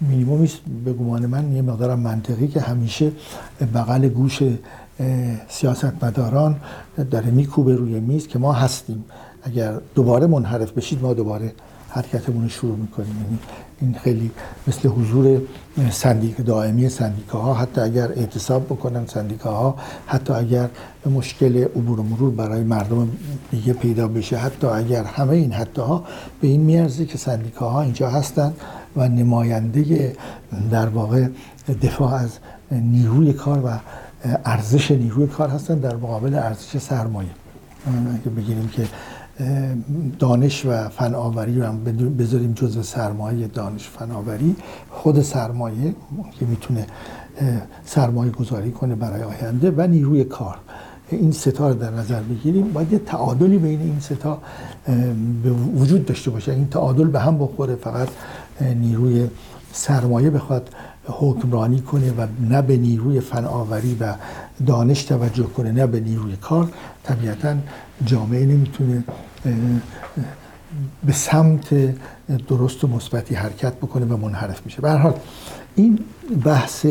مینیمومی 0.02 0.50
به 0.86 0.94
گمان 0.94 1.26
من 1.26 1.54
یه 1.54 1.62
مقدار 1.62 1.96
منطقی 1.96 2.48
که 2.48 2.62
همیشه 2.62 3.12
بغل 3.74 4.10
گوش 4.10 4.44
سیاستمداران 5.50 6.56
داره 7.12 7.32
میکوبه 7.32 7.76
روی 7.76 8.00
میز 8.00 8.28
که 8.28 8.40
ما 8.40 8.54
هستیم. 8.54 9.04
اگر 9.44 9.74
دوباره 9.96 10.28
منحرف 10.28 10.72
بشید 10.72 11.02
ما 11.02 11.14
دوباره 11.14 11.52
حرکتمون 11.94 12.44
رو 12.44 12.50
شروع 12.50 12.78
می‌کنیم. 12.78 13.16
یعنی 13.24 13.40
این 13.82 13.96
خیلی 14.04 14.32
مثل 14.68 14.90
حضور 14.90 15.42
سندیک 15.92 16.46
دائمی 16.46 16.90
سندیکاها 16.90 17.54
حتی 17.54 17.82
اگر 17.82 18.12
اعتصاب 18.12 18.66
بکنن 18.66 19.06
سندیکاها 19.06 19.76
حتی 20.08 20.34
اگر 20.34 20.70
مشکل 21.06 21.64
عبور 21.64 22.00
و 22.00 22.04
مرور 22.04 22.32
برای 22.32 22.64
مردم 22.64 23.10
دیگه 23.52 23.74
پیدا 23.74 24.08
بشه 24.08 24.38
حتی 24.38 24.68
اگر 24.68 25.04
همه 25.04 25.30
این 25.30 25.52
حتی 25.52 25.82
ها 25.82 26.04
به 26.42 26.48
این 26.48 26.62
میارزه 26.62 27.06
که 27.06 27.18
سندیکاها 27.18 27.82
اینجا 27.82 28.10
هستن 28.10 28.54
و 28.96 29.08
نماینده 29.08 30.16
در 30.72 30.90
واقع 30.90 31.28
دفاع 31.82 32.14
از 32.14 32.30
نیروی 32.72 33.34
کار 33.34 33.66
و 33.66 33.80
ارزش 34.46 34.92
نیروی 34.92 35.28
کار 35.28 35.50
هستن 35.50 35.80
در 35.80 35.96
مقابل 35.96 36.36
ارزش 36.36 36.78
سرمایه. 36.78 37.30
اگه 38.14 38.30
بگیریم 38.30 38.68
که 38.68 38.88
دانش 40.20 40.66
و 40.66 40.90
فناوری 40.90 41.60
رو 41.60 41.66
هم 41.66 41.84
بذاریم 42.18 42.54
جزو 42.54 42.84
سرمایه 42.84 43.48
دانش 43.48 43.90
فناوری. 43.90 44.56
خود 44.90 45.22
سرمایه 45.22 45.96
که 46.40 46.46
می‌تونه 46.46 46.88
سرمایه 47.86 48.32
گذاری 48.32 48.72
کنه 48.72 48.96
برای 48.96 49.24
آینده 49.24 49.72
و 49.78 49.88
نیروی 49.88 50.24
کار. 50.24 50.56
این 51.10 51.32
ستا 51.32 51.70
رو 51.70 51.76
در 51.76 51.92
نظر 51.92 52.22
بگیریم. 52.22 52.74
باید 52.74 52.94
یه 52.94 53.00
تعادلی 53.00 53.58
بین 53.58 53.82
این 53.82 54.00
ستا 54.00 54.38
به 55.44 55.50
وجود 55.52 56.06
داشته 56.06 56.32
باشه. 56.32 56.52
این 56.52 56.68
تعادل 56.68 57.08
به 57.08 57.20
هم 57.20 57.38
بخوره 57.38 57.76
فقط 57.76 58.08
نیروی 58.62 59.28
سرمایه 59.74 60.30
بخواد 60.30 60.70
حکمرانی 61.08 61.80
کنه 61.80 62.12
و 62.12 62.28
نه 62.50 62.62
به 62.62 62.78
نیروی 62.78 63.20
فناوری 63.20 63.98
و 64.00 64.14
دانش 64.66 65.04
توجه 65.04 65.44
کنه 65.44 65.72
نه 65.72 65.88
به 65.88 66.00
نیروی 66.00 66.36
کار. 66.36 66.70
طبیعتا 67.04 67.56
جامعه 68.06 68.46
نمی‌تونه 68.46 69.04
به 71.06 71.14
سمت 71.14 71.96
درست 72.48 72.84
و 72.84 72.88
مثبتی 72.88 73.36
حرکت 73.36 73.74
بکنه 73.74 74.06
و 74.06 74.18
منحرف 74.18 74.66
میشه. 74.66 74.82
به 74.82 74.92
حال 74.92 75.14
این 75.76 76.00
بحث 76.44 76.86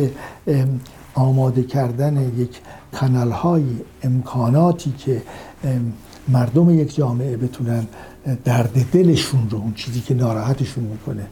آماده 1.14 1.62
کردن 1.62 2.32
یک 2.36 2.60
کانال 2.92 3.30
های 3.30 3.64
امکاناتی 4.02 4.92
که 4.98 5.22
مردم 6.28 6.70
یک 6.70 6.94
جامعه 6.94 7.36
بتونن 7.36 7.86
درد 8.44 8.86
دلشون 8.92 9.50
رو 9.50 9.58
اون 9.58 9.74
چیزی 9.74 10.00
که 10.00 10.14
ناراحتشون 10.14 10.84
می‌کنه 10.84 11.26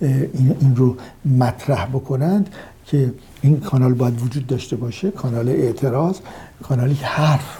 این 0.00 0.76
رو 0.76 0.96
مطرح 1.24 1.86
بکنند 1.86 2.48
که 2.86 3.12
این 3.42 3.60
کانال 3.60 3.94
باید 3.94 4.22
وجود 4.22 4.46
داشته 4.46 4.76
باشه. 4.76 5.10
کانال 5.10 5.48
اعتراض 5.48 6.18
کانالی 6.62 6.98
حرف 7.02 7.58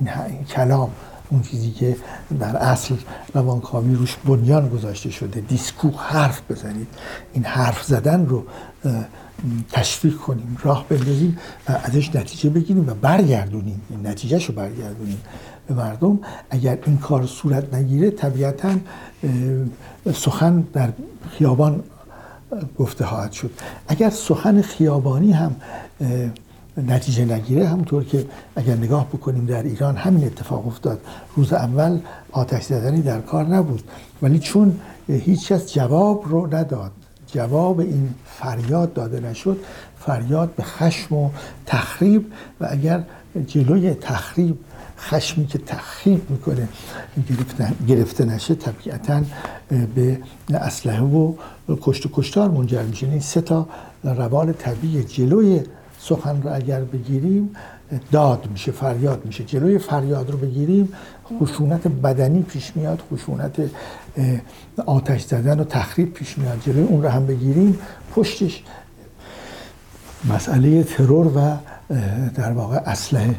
این, 0.00 0.10
کلام 0.44 0.90
اون 1.30 1.42
چیزی 1.42 1.70
که 1.70 1.96
در 2.40 2.56
اصل 2.56 2.94
روانکاوی 3.34 3.94
روش 3.94 4.16
بنیان 4.24 4.68
گذاشته 4.68 5.10
شده. 5.10 5.40
دیسکو 5.40 5.90
حرف 5.90 6.42
بزنید. 6.50 6.88
این 7.32 7.44
حرف 7.44 7.84
زدن 7.84 8.26
رو 8.26 8.44
تشویق 9.72 10.16
کنیم 10.16 10.56
راه 10.62 10.86
بندازیم 10.88 11.38
و 11.68 11.78
ازش 11.84 12.14
نتیجه 12.14 12.50
بگیریم 12.50 12.88
و 12.88 12.94
برگردونیم. 12.94 13.80
این 13.90 14.06
نتیجهش 14.06 14.44
رو 14.44 14.54
برگردونیم. 14.54 15.20
به 15.66 15.74
مردم 15.74 16.18
اگر 16.50 16.78
این 16.86 16.98
کار 16.98 17.26
صورت 17.26 17.74
نگیره 17.74 18.10
طبیعتا 18.10 18.74
سخن 20.14 20.60
در 20.72 20.92
خیابان 21.30 21.82
گفته 22.78 23.06
خواهد 23.06 23.32
شد. 23.32 23.50
اگر 23.88 24.10
سخن 24.10 24.62
خیابانی 24.62 25.32
هم 25.32 25.56
نتیجه 26.76 27.24
نگیره. 27.24 27.68
همونطور 27.68 28.04
که 28.04 28.26
اگر 28.56 28.74
نگاه 28.74 29.08
بکنیم 29.08 29.46
در 29.46 29.62
ایران 29.62 29.96
همین 29.96 30.24
اتفاق 30.24 30.66
افتاد. 30.66 31.00
روز 31.36 31.52
اول 31.52 31.98
آتش 32.32 32.62
زدنی 32.62 33.02
در 33.02 33.20
کار 33.20 33.44
نبود. 33.44 33.82
ولی 34.22 34.38
چون 34.38 34.80
هیچ 35.08 35.52
کس 35.52 35.72
جواب 35.72 36.24
رو 36.28 36.54
نداد 36.54 36.90
جواب 37.26 37.80
این 37.80 38.14
فریاد 38.24 38.92
داده 38.92 39.20
نشد 39.20 39.60
فریاد 39.98 40.54
به 40.54 40.62
خشم 40.62 41.14
و 41.14 41.30
تخریب 41.66 42.32
و 42.60 42.68
اگر 42.70 43.02
جلوی 43.46 43.94
تخریب 43.94 44.58
خشمی 44.98 45.46
که 45.46 45.58
تخریب 45.58 46.30
می‌کنه 46.30 46.68
گرفته 47.88 48.24
نشه 48.24 48.54
طبیعتا 48.54 49.22
به 49.94 50.18
اسلحه 50.54 51.02
و 51.02 51.32
کشت 51.80 52.06
و 52.06 52.08
کشتار 52.12 52.50
منجر 52.50 52.82
میشه. 52.82 53.06
این 53.06 53.20
سه 53.20 53.40
تا 53.40 53.68
روال 54.04 54.52
طبیعی 54.52 55.04
جلوی 55.04 55.60
سخن 56.02 56.42
رو 56.42 56.54
اگر 56.54 56.80
بگیریم 56.80 57.50
داد 58.12 58.48
میشه 58.50 58.72
فریاد 58.72 59.22
میشه. 59.24 59.44
جلوی 59.44 59.78
فریاد 59.78 60.30
رو 60.30 60.38
بگیریم 60.38 60.92
خشونت 61.40 61.88
بدنی 61.88 62.42
پیش 62.42 62.76
میاد 62.76 63.02
خشونت 63.12 63.56
آتش 64.86 65.22
زدن 65.22 65.60
و 65.60 65.64
تخریب 65.64 66.12
پیش 66.12 66.38
میاد. 66.38 66.60
جلوی 66.66 66.82
اون 66.82 67.02
رو 67.02 67.08
هم 67.08 67.26
بگیریم 67.26 67.78
پشتش. 68.14 68.62
مسئله 70.24 70.82
ترور 70.82 71.26
و 71.26 71.56
در 72.34 72.52
واقع 72.52 72.76
اسلحه 72.76 73.34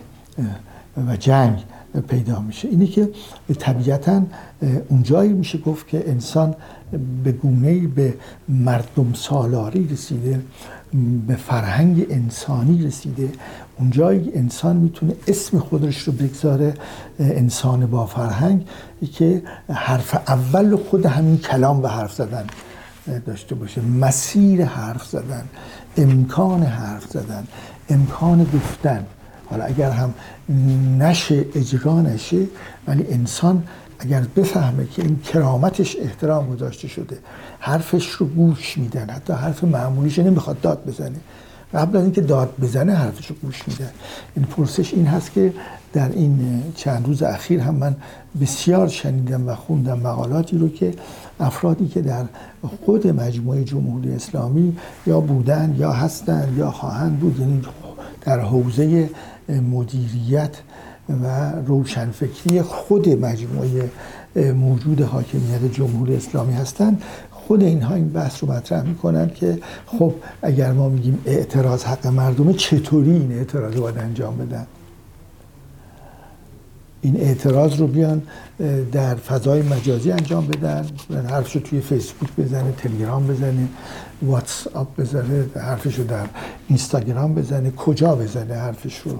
و 1.07 1.15
جنگ. 1.15 1.63
پیدا 2.07 2.39
میشه. 2.39 2.67
اینی 2.67 2.87
که 2.87 3.09
طبیعتا 3.59 4.23
اونجایی 4.89 5.33
میشه 5.33 5.57
گفت 5.57 5.87
که 5.87 6.09
انسان 6.09 6.55
به 7.23 7.31
گونه 7.31 7.87
به 7.87 8.13
مردم 8.49 9.13
سالاری 9.13 9.87
رسیده 9.87 10.41
به 11.27 11.35
فرهنگ 11.35 12.05
انسانی 12.09 12.83
رسیده. 12.83 13.29
اونجایی 13.79 14.31
انسان 14.35 14.75
می‌تونه 14.75 15.15
اسم 15.27 15.59
خودش 15.59 15.97
رو 15.97 16.13
بگذاره 16.13 16.73
انسان 17.19 17.85
با 17.85 18.05
فرهنگ 18.05 18.67
که 19.13 19.41
حرف 19.69 20.15
اول 20.27 20.75
خود 20.75 21.05
همین 21.05 21.37
کلام 21.37 21.81
به 21.81 21.89
حرف 21.89 22.13
زدن 22.13 22.45
داشته 23.25 23.55
باشه. 23.55 23.81
مسیر 23.81 24.65
حرف 24.65 25.05
زدن 25.05 25.43
امکان 25.97 26.63
حرف 26.63 27.05
زدن 27.05 27.47
امکان 27.89 28.43
گفتن. 28.43 29.05
حالا 29.51 29.63
اگر 29.63 29.89
هم 29.89 30.13
نشه 30.99 31.45
اجرا 31.55 32.01
نشه 32.01 32.45
ولی 32.87 33.05
انسان 33.09 33.63
اگر 33.99 34.23
بفهمه 34.35 34.87
که 34.87 35.01
این 35.01 35.19
کرامتش 35.19 35.97
احترام 36.01 36.49
گذاشته 36.49 36.87
شده 36.87 37.17
حرفش 37.59 38.09
رو 38.09 38.25
گوش 38.25 38.77
میدن 38.77 39.09
حتی 39.09 39.33
حرف 39.33 39.63
معمولیش 39.63 40.19
نمی‌خواد 40.19 40.61
داد 40.61 40.85
بزنه. 40.85 41.15
قبل 41.73 41.97
از 41.97 42.03
اینکه 42.03 42.21
داد 42.21 42.53
بزنه 42.61 42.95
حرفش 42.95 43.27
رو 43.27 43.35
گوش 43.41 43.67
میدن. 43.67 43.91
این 44.35 44.45
پرسش 44.45 44.93
این 44.93 45.07
هست 45.07 45.33
که 45.33 45.53
در 45.93 46.09
این 46.09 46.63
چند 46.75 47.07
روز 47.07 47.23
اخیر 47.23 47.59
هم 47.59 47.75
من 47.75 47.95
بسیار 48.41 48.87
شنیدم 48.87 49.47
و 49.47 49.55
خوندم 49.55 49.99
مقالاتی 49.99 50.57
رو 50.57 50.69
که 50.69 50.93
افرادی 51.39 51.87
که 51.87 52.01
در 52.01 52.25
خود 52.85 53.07
مجموعه 53.07 53.63
جمهوری 53.63 54.15
اسلامی 54.15 54.77
یا 55.07 55.19
بودن 55.19 55.75
یا 55.79 55.91
هستند 55.91 56.57
یا 56.57 56.71
خواهند 56.71 57.19
بود 57.19 57.39
یعنی 57.39 57.61
در 58.21 58.39
حوزه 58.39 59.09
مدیریت 59.51 60.57
و 61.23 61.51
روشنفکری 61.51 62.61
خود 62.61 63.09
مجموعه 63.09 63.89
موجود 64.53 65.01
حاکمیت 65.01 65.65
جمهوری 65.73 66.15
اسلامی 66.15 66.53
هستند. 66.53 67.01
خود 67.31 67.63
اینها 67.63 67.95
این 67.95 68.09
بحث 68.09 68.43
رو 68.43 68.51
مطرح 68.51 68.83
می‌کنن 68.83 69.29
که 69.29 69.57
خب 69.85 70.13
اگر 70.41 70.71
ما 70.71 70.89
میگیم 70.89 71.21
اعتراض 71.25 71.83
حق 71.83 72.07
مردمه 72.07 72.53
چطوری 72.53 73.11
این 73.11 73.31
اعتراض 73.31 73.75
رو 73.75 73.81
باید 73.81 73.97
انجام 73.97 74.37
بدن؟ 74.37 74.67
این 77.01 77.17
اعتراض 77.17 77.75
رو 77.75 77.87
بیان 77.87 78.21
در 78.91 79.15
فضای 79.15 79.61
مجازی 79.61 80.11
انجام 80.11 80.47
بدن. 80.47 80.85
حرفش 81.29 81.55
رو 81.55 81.61
توی 81.61 81.81
فیسبوک 81.81 82.29
بزنه 82.37 82.71
تلگرام 82.71 83.27
بزنه 83.27 83.67
واتس 84.21 84.67
آپ 84.73 85.01
بزنه 85.01 85.45
حرفش 85.55 85.95
رو 85.95 86.03
در 86.03 86.25
اینستاگرام 86.67 87.33
بزنه 87.33 87.71
کجا 87.71 88.15
بزنه 88.15 88.53
حرفش 88.53 88.97
رو 88.97 89.11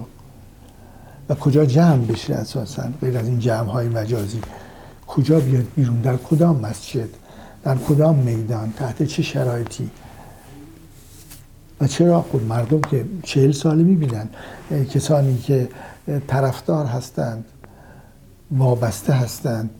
کجا 1.34 1.64
جمع 1.64 2.04
بشه 2.04 2.34
اساسا 2.34 2.82
غیر 3.00 3.18
از 3.18 3.26
این 3.26 3.38
جمع 3.38 3.68
های 3.70 3.88
مجازی؟ 3.88 4.40
کجا 5.06 5.40
بیاد 5.40 5.64
بیرون؟ 5.76 6.00
در 6.00 6.16
کدام 6.16 6.60
مسجد؟ 6.60 7.08
در 7.64 7.76
کدام 7.76 8.16
میدان؟ 8.16 8.72
تحت 8.72 9.02
چه 9.02 9.22
شرایطی؟ 9.22 9.90
و 11.80 11.86
چرا؟ 11.86 12.22
خود 12.22 12.44
مردم 12.44 12.80
که 12.80 13.04
چهل 13.22 13.52
ساله 13.52 13.82
می‌بینن 13.82 14.28
کسانی 14.90 15.38
که 15.38 15.68
طرفدار 16.26 16.86
هستند 16.86 17.44
وابسته 18.50 19.12
هستند 19.12 19.70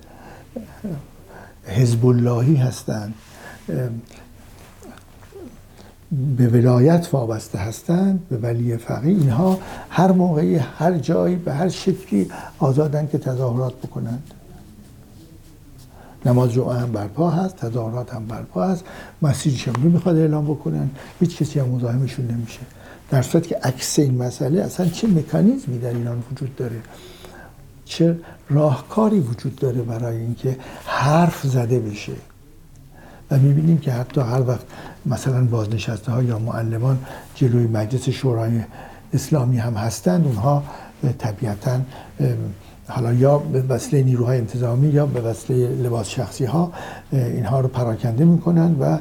حزب 1.66 2.06
اللهی 2.06 2.56
هستند 2.56 3.14
به 6.37 6.48
ولایت 6.48 7.09
وابسته 7.12 7.59
هستند 7.59 8.29
به 8.29 8.37
ولی 8.37 8.77
فقیه 8.77 9.18
اینها 9.18 9.59
هر 9.90 10.12
موقعی 10.12 10.57
هر 10.57 10.98
جایی 10.98 11.37
به 11.37 11.53
هر 11.53 11.68
شکلی 11.68 12.29
آزادن 12.59 13.07
که 13.07 13.18
تظاهرات 13.18 13.75
بکنند. 13.75 14.22
نماز 16.27 16.53
جمعه 16.53 16.79
هم 16.79 16.92
برپا 16.92 17.31
هست 17.31 17.57
تظاهرات 17.57 18.14
هم 18.14 18.27
برپا 18.27 18.64
هست. 18.64 18.85
مسیج 19.22 19.59
شمری 19.59 19.88
می‌خواد 19.88 20.16
اعلام 20.16 20.44
بکنن 20.44 20.90
هیچ 21.20 21.38
کسی 21.38 21.61
هم 21.61 21.68
مزاحمشون 21.68 22.27
نمیشه. 22.27 22.61
در 23.11 23.22
صورت 23.22 23.46
که 23.46 23.57
عکس 23.62 23.98
این 23.98 24.22
مسئله 24.22 24.62
اصلا 24.62 24.88
چه 24.88 25.09
مکانیزمی 25.09 25.79
در 25.79 25.94
ایران 25.94 26.22
وجود 26.33 26.57
داره؟ 26.57 26.81
چه 27.85 28.16
راهکاری 28.51 29.20
وجود 29.20 29.57
داره 29.57 29.83
برای 29.83 30.16
اینکه 30.16 30.57
حرف 30.85 31.46
زده 31.46 31.79
بشه؟ 31.79 32.12
و 33.33 33.38
می‌بینیم 33.38 33.79
که 33.79 33.92
حتی 33.92 34.21
هر 34.21 34.49
وقت 34.49 34.64
مثلا 35.07 35.45
بازنشسته 35.45 36.12
ها 36.12 36.23
یا 36.23 36.38
معلمان 36.38 36.99
جلوی 37.35 37.66
مجلس 37.66 38.09
شورای 38.09 38.61
اسلامی 39.14 39.59
هم 39.59 39.75
هستند 39.75 40.27
اونها 40.27 40.62
طبیعتا 41.18 41.81
حالا 42.88 43.12
یا 43.12 43.38
به 43.38 43.62
وسیله 43.62 44.03
نیروهای 44.03 44.38
انتظامی 44.38 44.88
یا 44.88 45.07
به 45.07 45.21
وسیله 45.21 45.68
لباس 45.68 46.09
شخصی 46.09 46.45
ها 46.45 46.73
اینها 47.12 47.61
رو 47.61 47.68
پراکنده 47.68 48.25
می‌کنن 48.25 48.77
و 48.81 48.99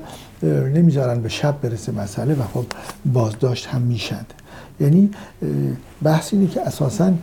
نمی‌ذارن 0.67 1.21
به 1.21 1.29
شب 1.29 1.61
برسه 1.61 1.91
مسئله 1.91 2.33
و 2.33 2.43
خب 2.53 2.65
بازداشت 3.13 3.67
هم 3.67 3.81
میشند 3.81 4.33
یعنی 4.79 5.09
بحث 6.03 6.33
اینه 6.33 6.47
که 6.47 6.61
اساسا 6.61 7.13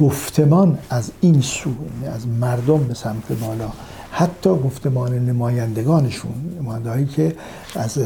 گفتمان 0.00 0.78
از 0.90 1.10
این 1.20 1.40
سو 1.40 1.70
از 2.14 2.28
مردم 2.28 2.78
به 2.78 2.94
سمت 2.94 3.32
بالا 3.40 3.70
حتی 4.14 4.50
گفتمان 4.50 5.26
نمایندگانشون 5.26 6.32
نمایندهایی 6.60 7.06
که 7.06 7.36
از 7.74 7.98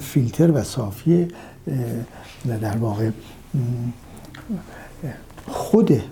فیلتر 0.00 0.50
و 0.50 0.62
صافی 0.62 1.28
در 2.60 2.76
واقع 2.76 3.10
خود 5.46 6.02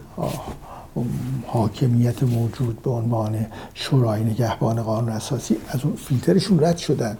حاکمیت 1.47 2.23
موجود 2.23 2.83
به 2.83 2.91
عنوان 2.91 3.47
شورای 3.75 4.25
نگهبان 4.25 4.83
قانون 4.83 5.13
اساسی 5.13 5.57
از 5.69 5.85
اون 5.85 5.97
فیلترشون 5.97 6.61
رد 6.61 6.77
شدن. 6.77 7.17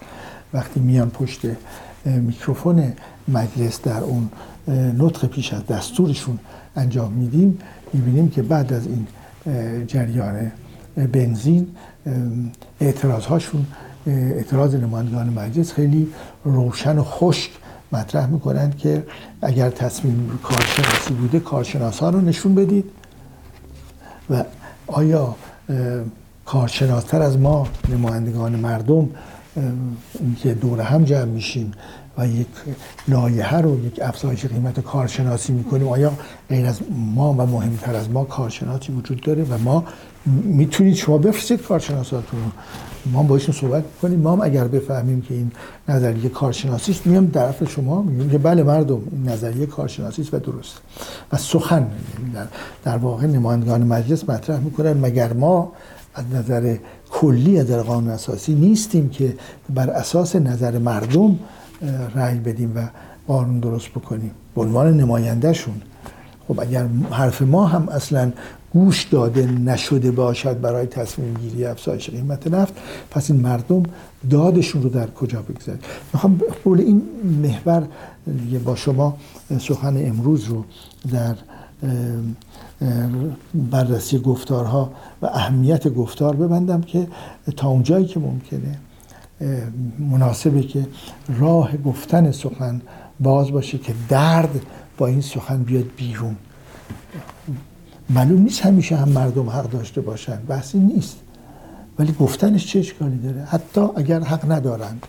وقتی 0.53 0.79
میان 0.79 1.09
پشت 1.09 1.39
میکروفون 2.05 2.93
مجلس 3.27 3.81
در 3.81 4.03
اون 4.03 4.29
نطق 4.97 5.27
پیش 5.27 5.53
از 5.53 5.65
دستورشون 5.65 6.39
انجام 6.75 7.11
میدیم 7.11 7.59
می‌بینیم 7.93 8.29
که 8.29 8.41
بعد 8.41 8.73
از 8.73 8.87
این 8.87 9.07
جریان 9.87 10.51
بنزین 10.95 11.67
اعتراض 12.81 13.25
هاشون 13.25 13.65
اعتراض 14.07 14.75
نمایندگان 14.75 15.29
مجلس 15.29 15.73
خیلی 15.73 16.07
روشن 16.43 16.97
و 16.97 17.03
خشک 17.03 17.51
مطرح 17.91 18.25
می‌کنند 18.25 18.77
که 18.77 19.03
اگر 19.41 19.69
تصمیم 19.69 20.39
کارشناسی 20.43 21.13
بوده 21.13 21.39
کارشناس 21.39 21.99
ها 21.99 22.09
رو 22.09 22.21
نشون 22.21 22.55
بدید 22.55 22.85
و 24.29 24.43
آیا 24.87 25.35
کارشناستر 26.45 27.21
از 27.21 27.39
ما 27.39 27.67
نمایندگان 27.89 28.55
مردم 28.55 29.09
که 30.43 30.53
دور 30.53 30.81
هم 30.81 31.03
جمع 31.03 31.25
میشیم 31.25 31.71
و 32.17 32.27
یک 32.27 32.47
لایحه 33.07 33.57
رو 33.57 33.85
یک 33.85 33.99
افزایش 34.01 34.45
قیمت 34.45 34.79
کارشناسی 34.79 35.53
می‌کنیم. 35.53 35.87
آیا 35.87 36.13
غیر 36.49 36.65
از 36.65 36.79
ما 37.15 37.33
و 37.33 37.45
مهمتر 37.45 37.95
از 37.95 38.09
ما 38.09 38.23
کارشناسی 38.23 38.91
وجود 38.91 39.21
داره 39.21 39.43
و 39.43 39.57
ما 39.57 39.83
می‌تونید 40.43 40.95
شما 40.95 41.17
بفرستید 41.17 41.61
کارشناساتون؟ 41.61 42.39
ما 43.05 43.23
باشون 43.23 43.55
صحبت 43.55 43.83
کنیم. 44.01 44.19
ما 44.19 44.31
هم 44.31 44.41
اگر 44.41 44.67
بفهمیم 44.67 45.21
که 45.21 45.33
این 45.33 45.51
نظریه 45.89 46.29
کارشناسی 46.29 46.91
است 46.91 47.07
میام 47.07 47.27
طرف 47.27 47.71
شما 47.71 48.01
میگیم 48.01 48.29
که 48.29 48.37
بله 48.37 48.63
مردم 48.63 49.01
این 49.11 49.29
نظریه 49.29 49.65
کارشناسی 49.65 50.21
است 50.21 50.33
و 50.33 50.39
درست. 50.39 50.77
و 51.31 51.37
سخن 51.37 51.87
در, 52.33 52.47
در 52.83 52.97
واقع 52.97 53.25
نمایندگان 53.25 53.83
مجلس 53.83 54.29
مطرح 54.29 54.59
می‌کنن 54.59 54.93
مگر 54.93 55.33
ما 55.33 55.71
از 56.13 56.25
نظر 56.33 56.75
کلی 57.11 57.59
از 57.59 57.71
قانون 57.71 58.09
اساسی 58.09 58.53
نیستیم 58.55 59.09
که 59.09 59.37
بر 59.69 59.89
اساس 59.89 60.35
نظر 60.35 60.77
مردم 60.77 61.39
رأی 62.15 62.39
بدیم 62.39 62.73
و 62.75 62.89
قانون 63.27 63.59
درست 63.59 63.89
بکنیم. 63.89 64.31
به 64.55 64.61
عنوان 64.61 64.97
نمایندهشون 64.97 65.81
خب 66.47 66.59
اگر 66.59 66.87
حرف 67.11 67.41
ما 67.41 67.65
هم 67.65 67.89
اصلا 67.89 68.31
گوش 68.73 69.03
داده 69.03 69.45
نشده 69.45 70.11
باشد 70.11 70.61
برای 70.61 70.85
تصمیم 70.85 71.33
گیری 71.33 71.65
افزایش 71.65 72.09
قیمت 72.09 72.47
نفت 72.47 72.73
پس 73.11 73.31
این 73.31 73.39
مردم 73.39 73.83
دادشون 74.29 74.83
رو 74.83 74.89
در 74.89 75.07
کجا 75.09 75.41
بگذارید 75.41 75.83
می‌خوام 76.13 76.41
قول 76.63 76.79
این 76.79 77.01
محور 77.41 77.87
با 78.65 78.75
شما 78.75 79.17
سخن 79.59 80.07
امروز 80.07 80.43
رو 80.43 80.65
در 81.11 81.35
بررسی 83.71 84.19
گفتارها 84.19 84.91
و 85.21 85.25
اهمیت 85.25 85.87
گفتار 85.87 86.35
ببندم 86.35 86.81
که 86.81 87.07
تا 87.57 87.67
اونجایی 87.67 88.05
که 88.05 88.19
ممکنه 88.19 88.77
مناسبه 89.99 90.61
که 90.61 90.87
راه 91.39 91.77
گفتن 91.77 92.31
سخن 92.31 92.81
باز 93.19 93.51
باشه 93.51 93.77
که 93.77 93.93
درد 94.09 94.61
با 94.97 95.07
این 95.07 95.21
سخن 95.21 95.63
بیاد 95.63 95.85
بیرون. 95.97 96.35
معلوم 98.09 98.41
نیست 98.41 98.61
همیشه 98.61 98.95
هم 98.95 99.09
مردم 99.09 99.49
حق 99.49 99.69
داشته 99.69 100.01
باشن 100.01 100.37
بحثی 100.47 100.79
نیست. 100.79 101.17
ولی 101.99 102.15
گفتنش 102.19 102.67
چه 102.67 102.79
اشکالی 102.79 103.17
داره؟ 103.17 103.43
حتی 103.43 103.81
اگر 103.95 104.19
حق 104.19 104.51
ندارند 104.51 105.05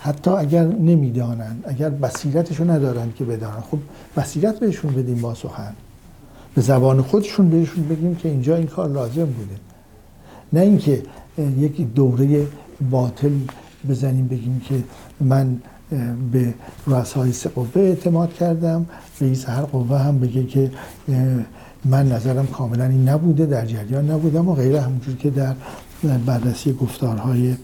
حتی 0.00 0.30
اگر 0.30 0.64
نمی‌دانند 0.64 1.64
اگر 1.66 1.90
بصیرتشو 1.90 2.70
ندارند 2.70 3.14
که 3.14 3.24
بدانند. 3.24 3.62
خب 3.70 3.78
بصیرت 4.16 4.60
بهشون 4.60 4.94
بدیم 4.94 5.20
با 5.20 5.34
سخن. 5.34 5.72
به 6.54 6.62
زبان 6.62 7.02
خودشون 7.02 7.50
بهشون 7.50 7.88
بگیم 7.88 8.14
که 8.14 8.28
اینجا 8.28 8.56
این 8.56 8.66
کار 8.66 8.88
لازم 8.88 9.24
بوده. 9.24 9.56
نه 10.52 10.60
اینکه 10.60 11.02
یک 11.58 11.80
دوره 11.94 12.46
باطل 12.90 13.32
بزنیم 13.88 14.28
بگیم 14.28 14.60
که 14.68 14.74
من 15.20 15.58
به 16.32 16.54
رؤسای 16.86 17.32
سه 17.32 17.48
قوه 17.48 17.70
اعتماد 17.76 18.34
کردم. 18.34 18.86
رئیس 19.20 19.48
هر 19.48 19.62
قوه 19.62 19.98
هم 19.98 20.18
بگه 20.18 20.44
که 20.44 20.70
من 21.84 22.08
نظرم 22.08 22.46
کاملا 22.46 22.84
این 22.84 23.08
نبوده 23.08 23.46
در 23.46 23.66
جریان 23.66 24.10
نبودم 24.10 24.48
و 24.48 24.54
غیره 24.54 24.80
همونجور 24.80 25.16
که 25.16 25.30
در 25.30 25.54
بررسی 26.26 26.72
گفتارهای 26.72 27.56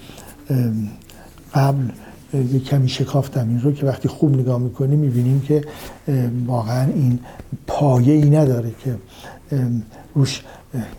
قبل 1.54 1.88
یک 2.34 2.64
کمی 2.64 2.88
شکافتم 2.88 3.48
این 3.48 3.60
رو 3.60 3.72
که 3.72 3.86
وقتی 3.86 4.08
خوب 4.08 4.36
نگاه 4.36 4.58
می‌کنیم 4.58 4.98
می‌بینیم 4.98 5.40
که 5.40 5.64
واقعا 6.46 6.86
این 6.92 7.18
پایه 7.66 8.14
ای 8.14 8.30
نداره 8.30 8.72
که 8.84 8.96
روش 10.14 10.42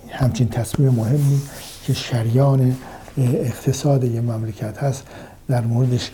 همچین 0.09 0.47
تصمیم 0.47 0.89
مهمی 0.89 1.41
که 1.83 1.93
شریان 1.93 2.75
اقتصاد 3.17 4.03
یه 4.03 4.21
مملکت 4.21 4.77
هست 4.77 5.07
در 5.47 5.61
موردش 5.61 6.11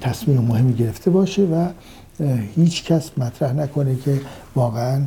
تصمیم 0.00 0.40
مهمی 0.40 0.72
گرفته 0.74 1.10
باشه 1.10 1.42
و 1.42 1.68
هیچ 2.56 2.84
کس 2.84 3.10
مطرح 3.18 3.52
نکنه 3.52 3.96
که 3.96 4.20
واقعا 4.54 5.02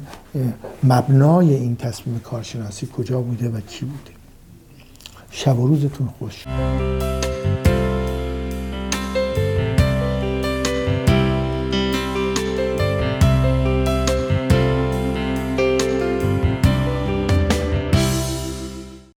مبنای 0.84 1.54
این 1.54 1.76
تصمیم 1.76 2.20
کارشناسی 2.20 2.90
کجا 2.98 3.22
بوده 3.22 3.50
و 3.50 3.60
کی 3.60 3.86
بوده. 3.86 4.12
شب 5.32 5.60
و 5.60 5.68
روزتون 5.68 6.10
خوش. 6.20 6.46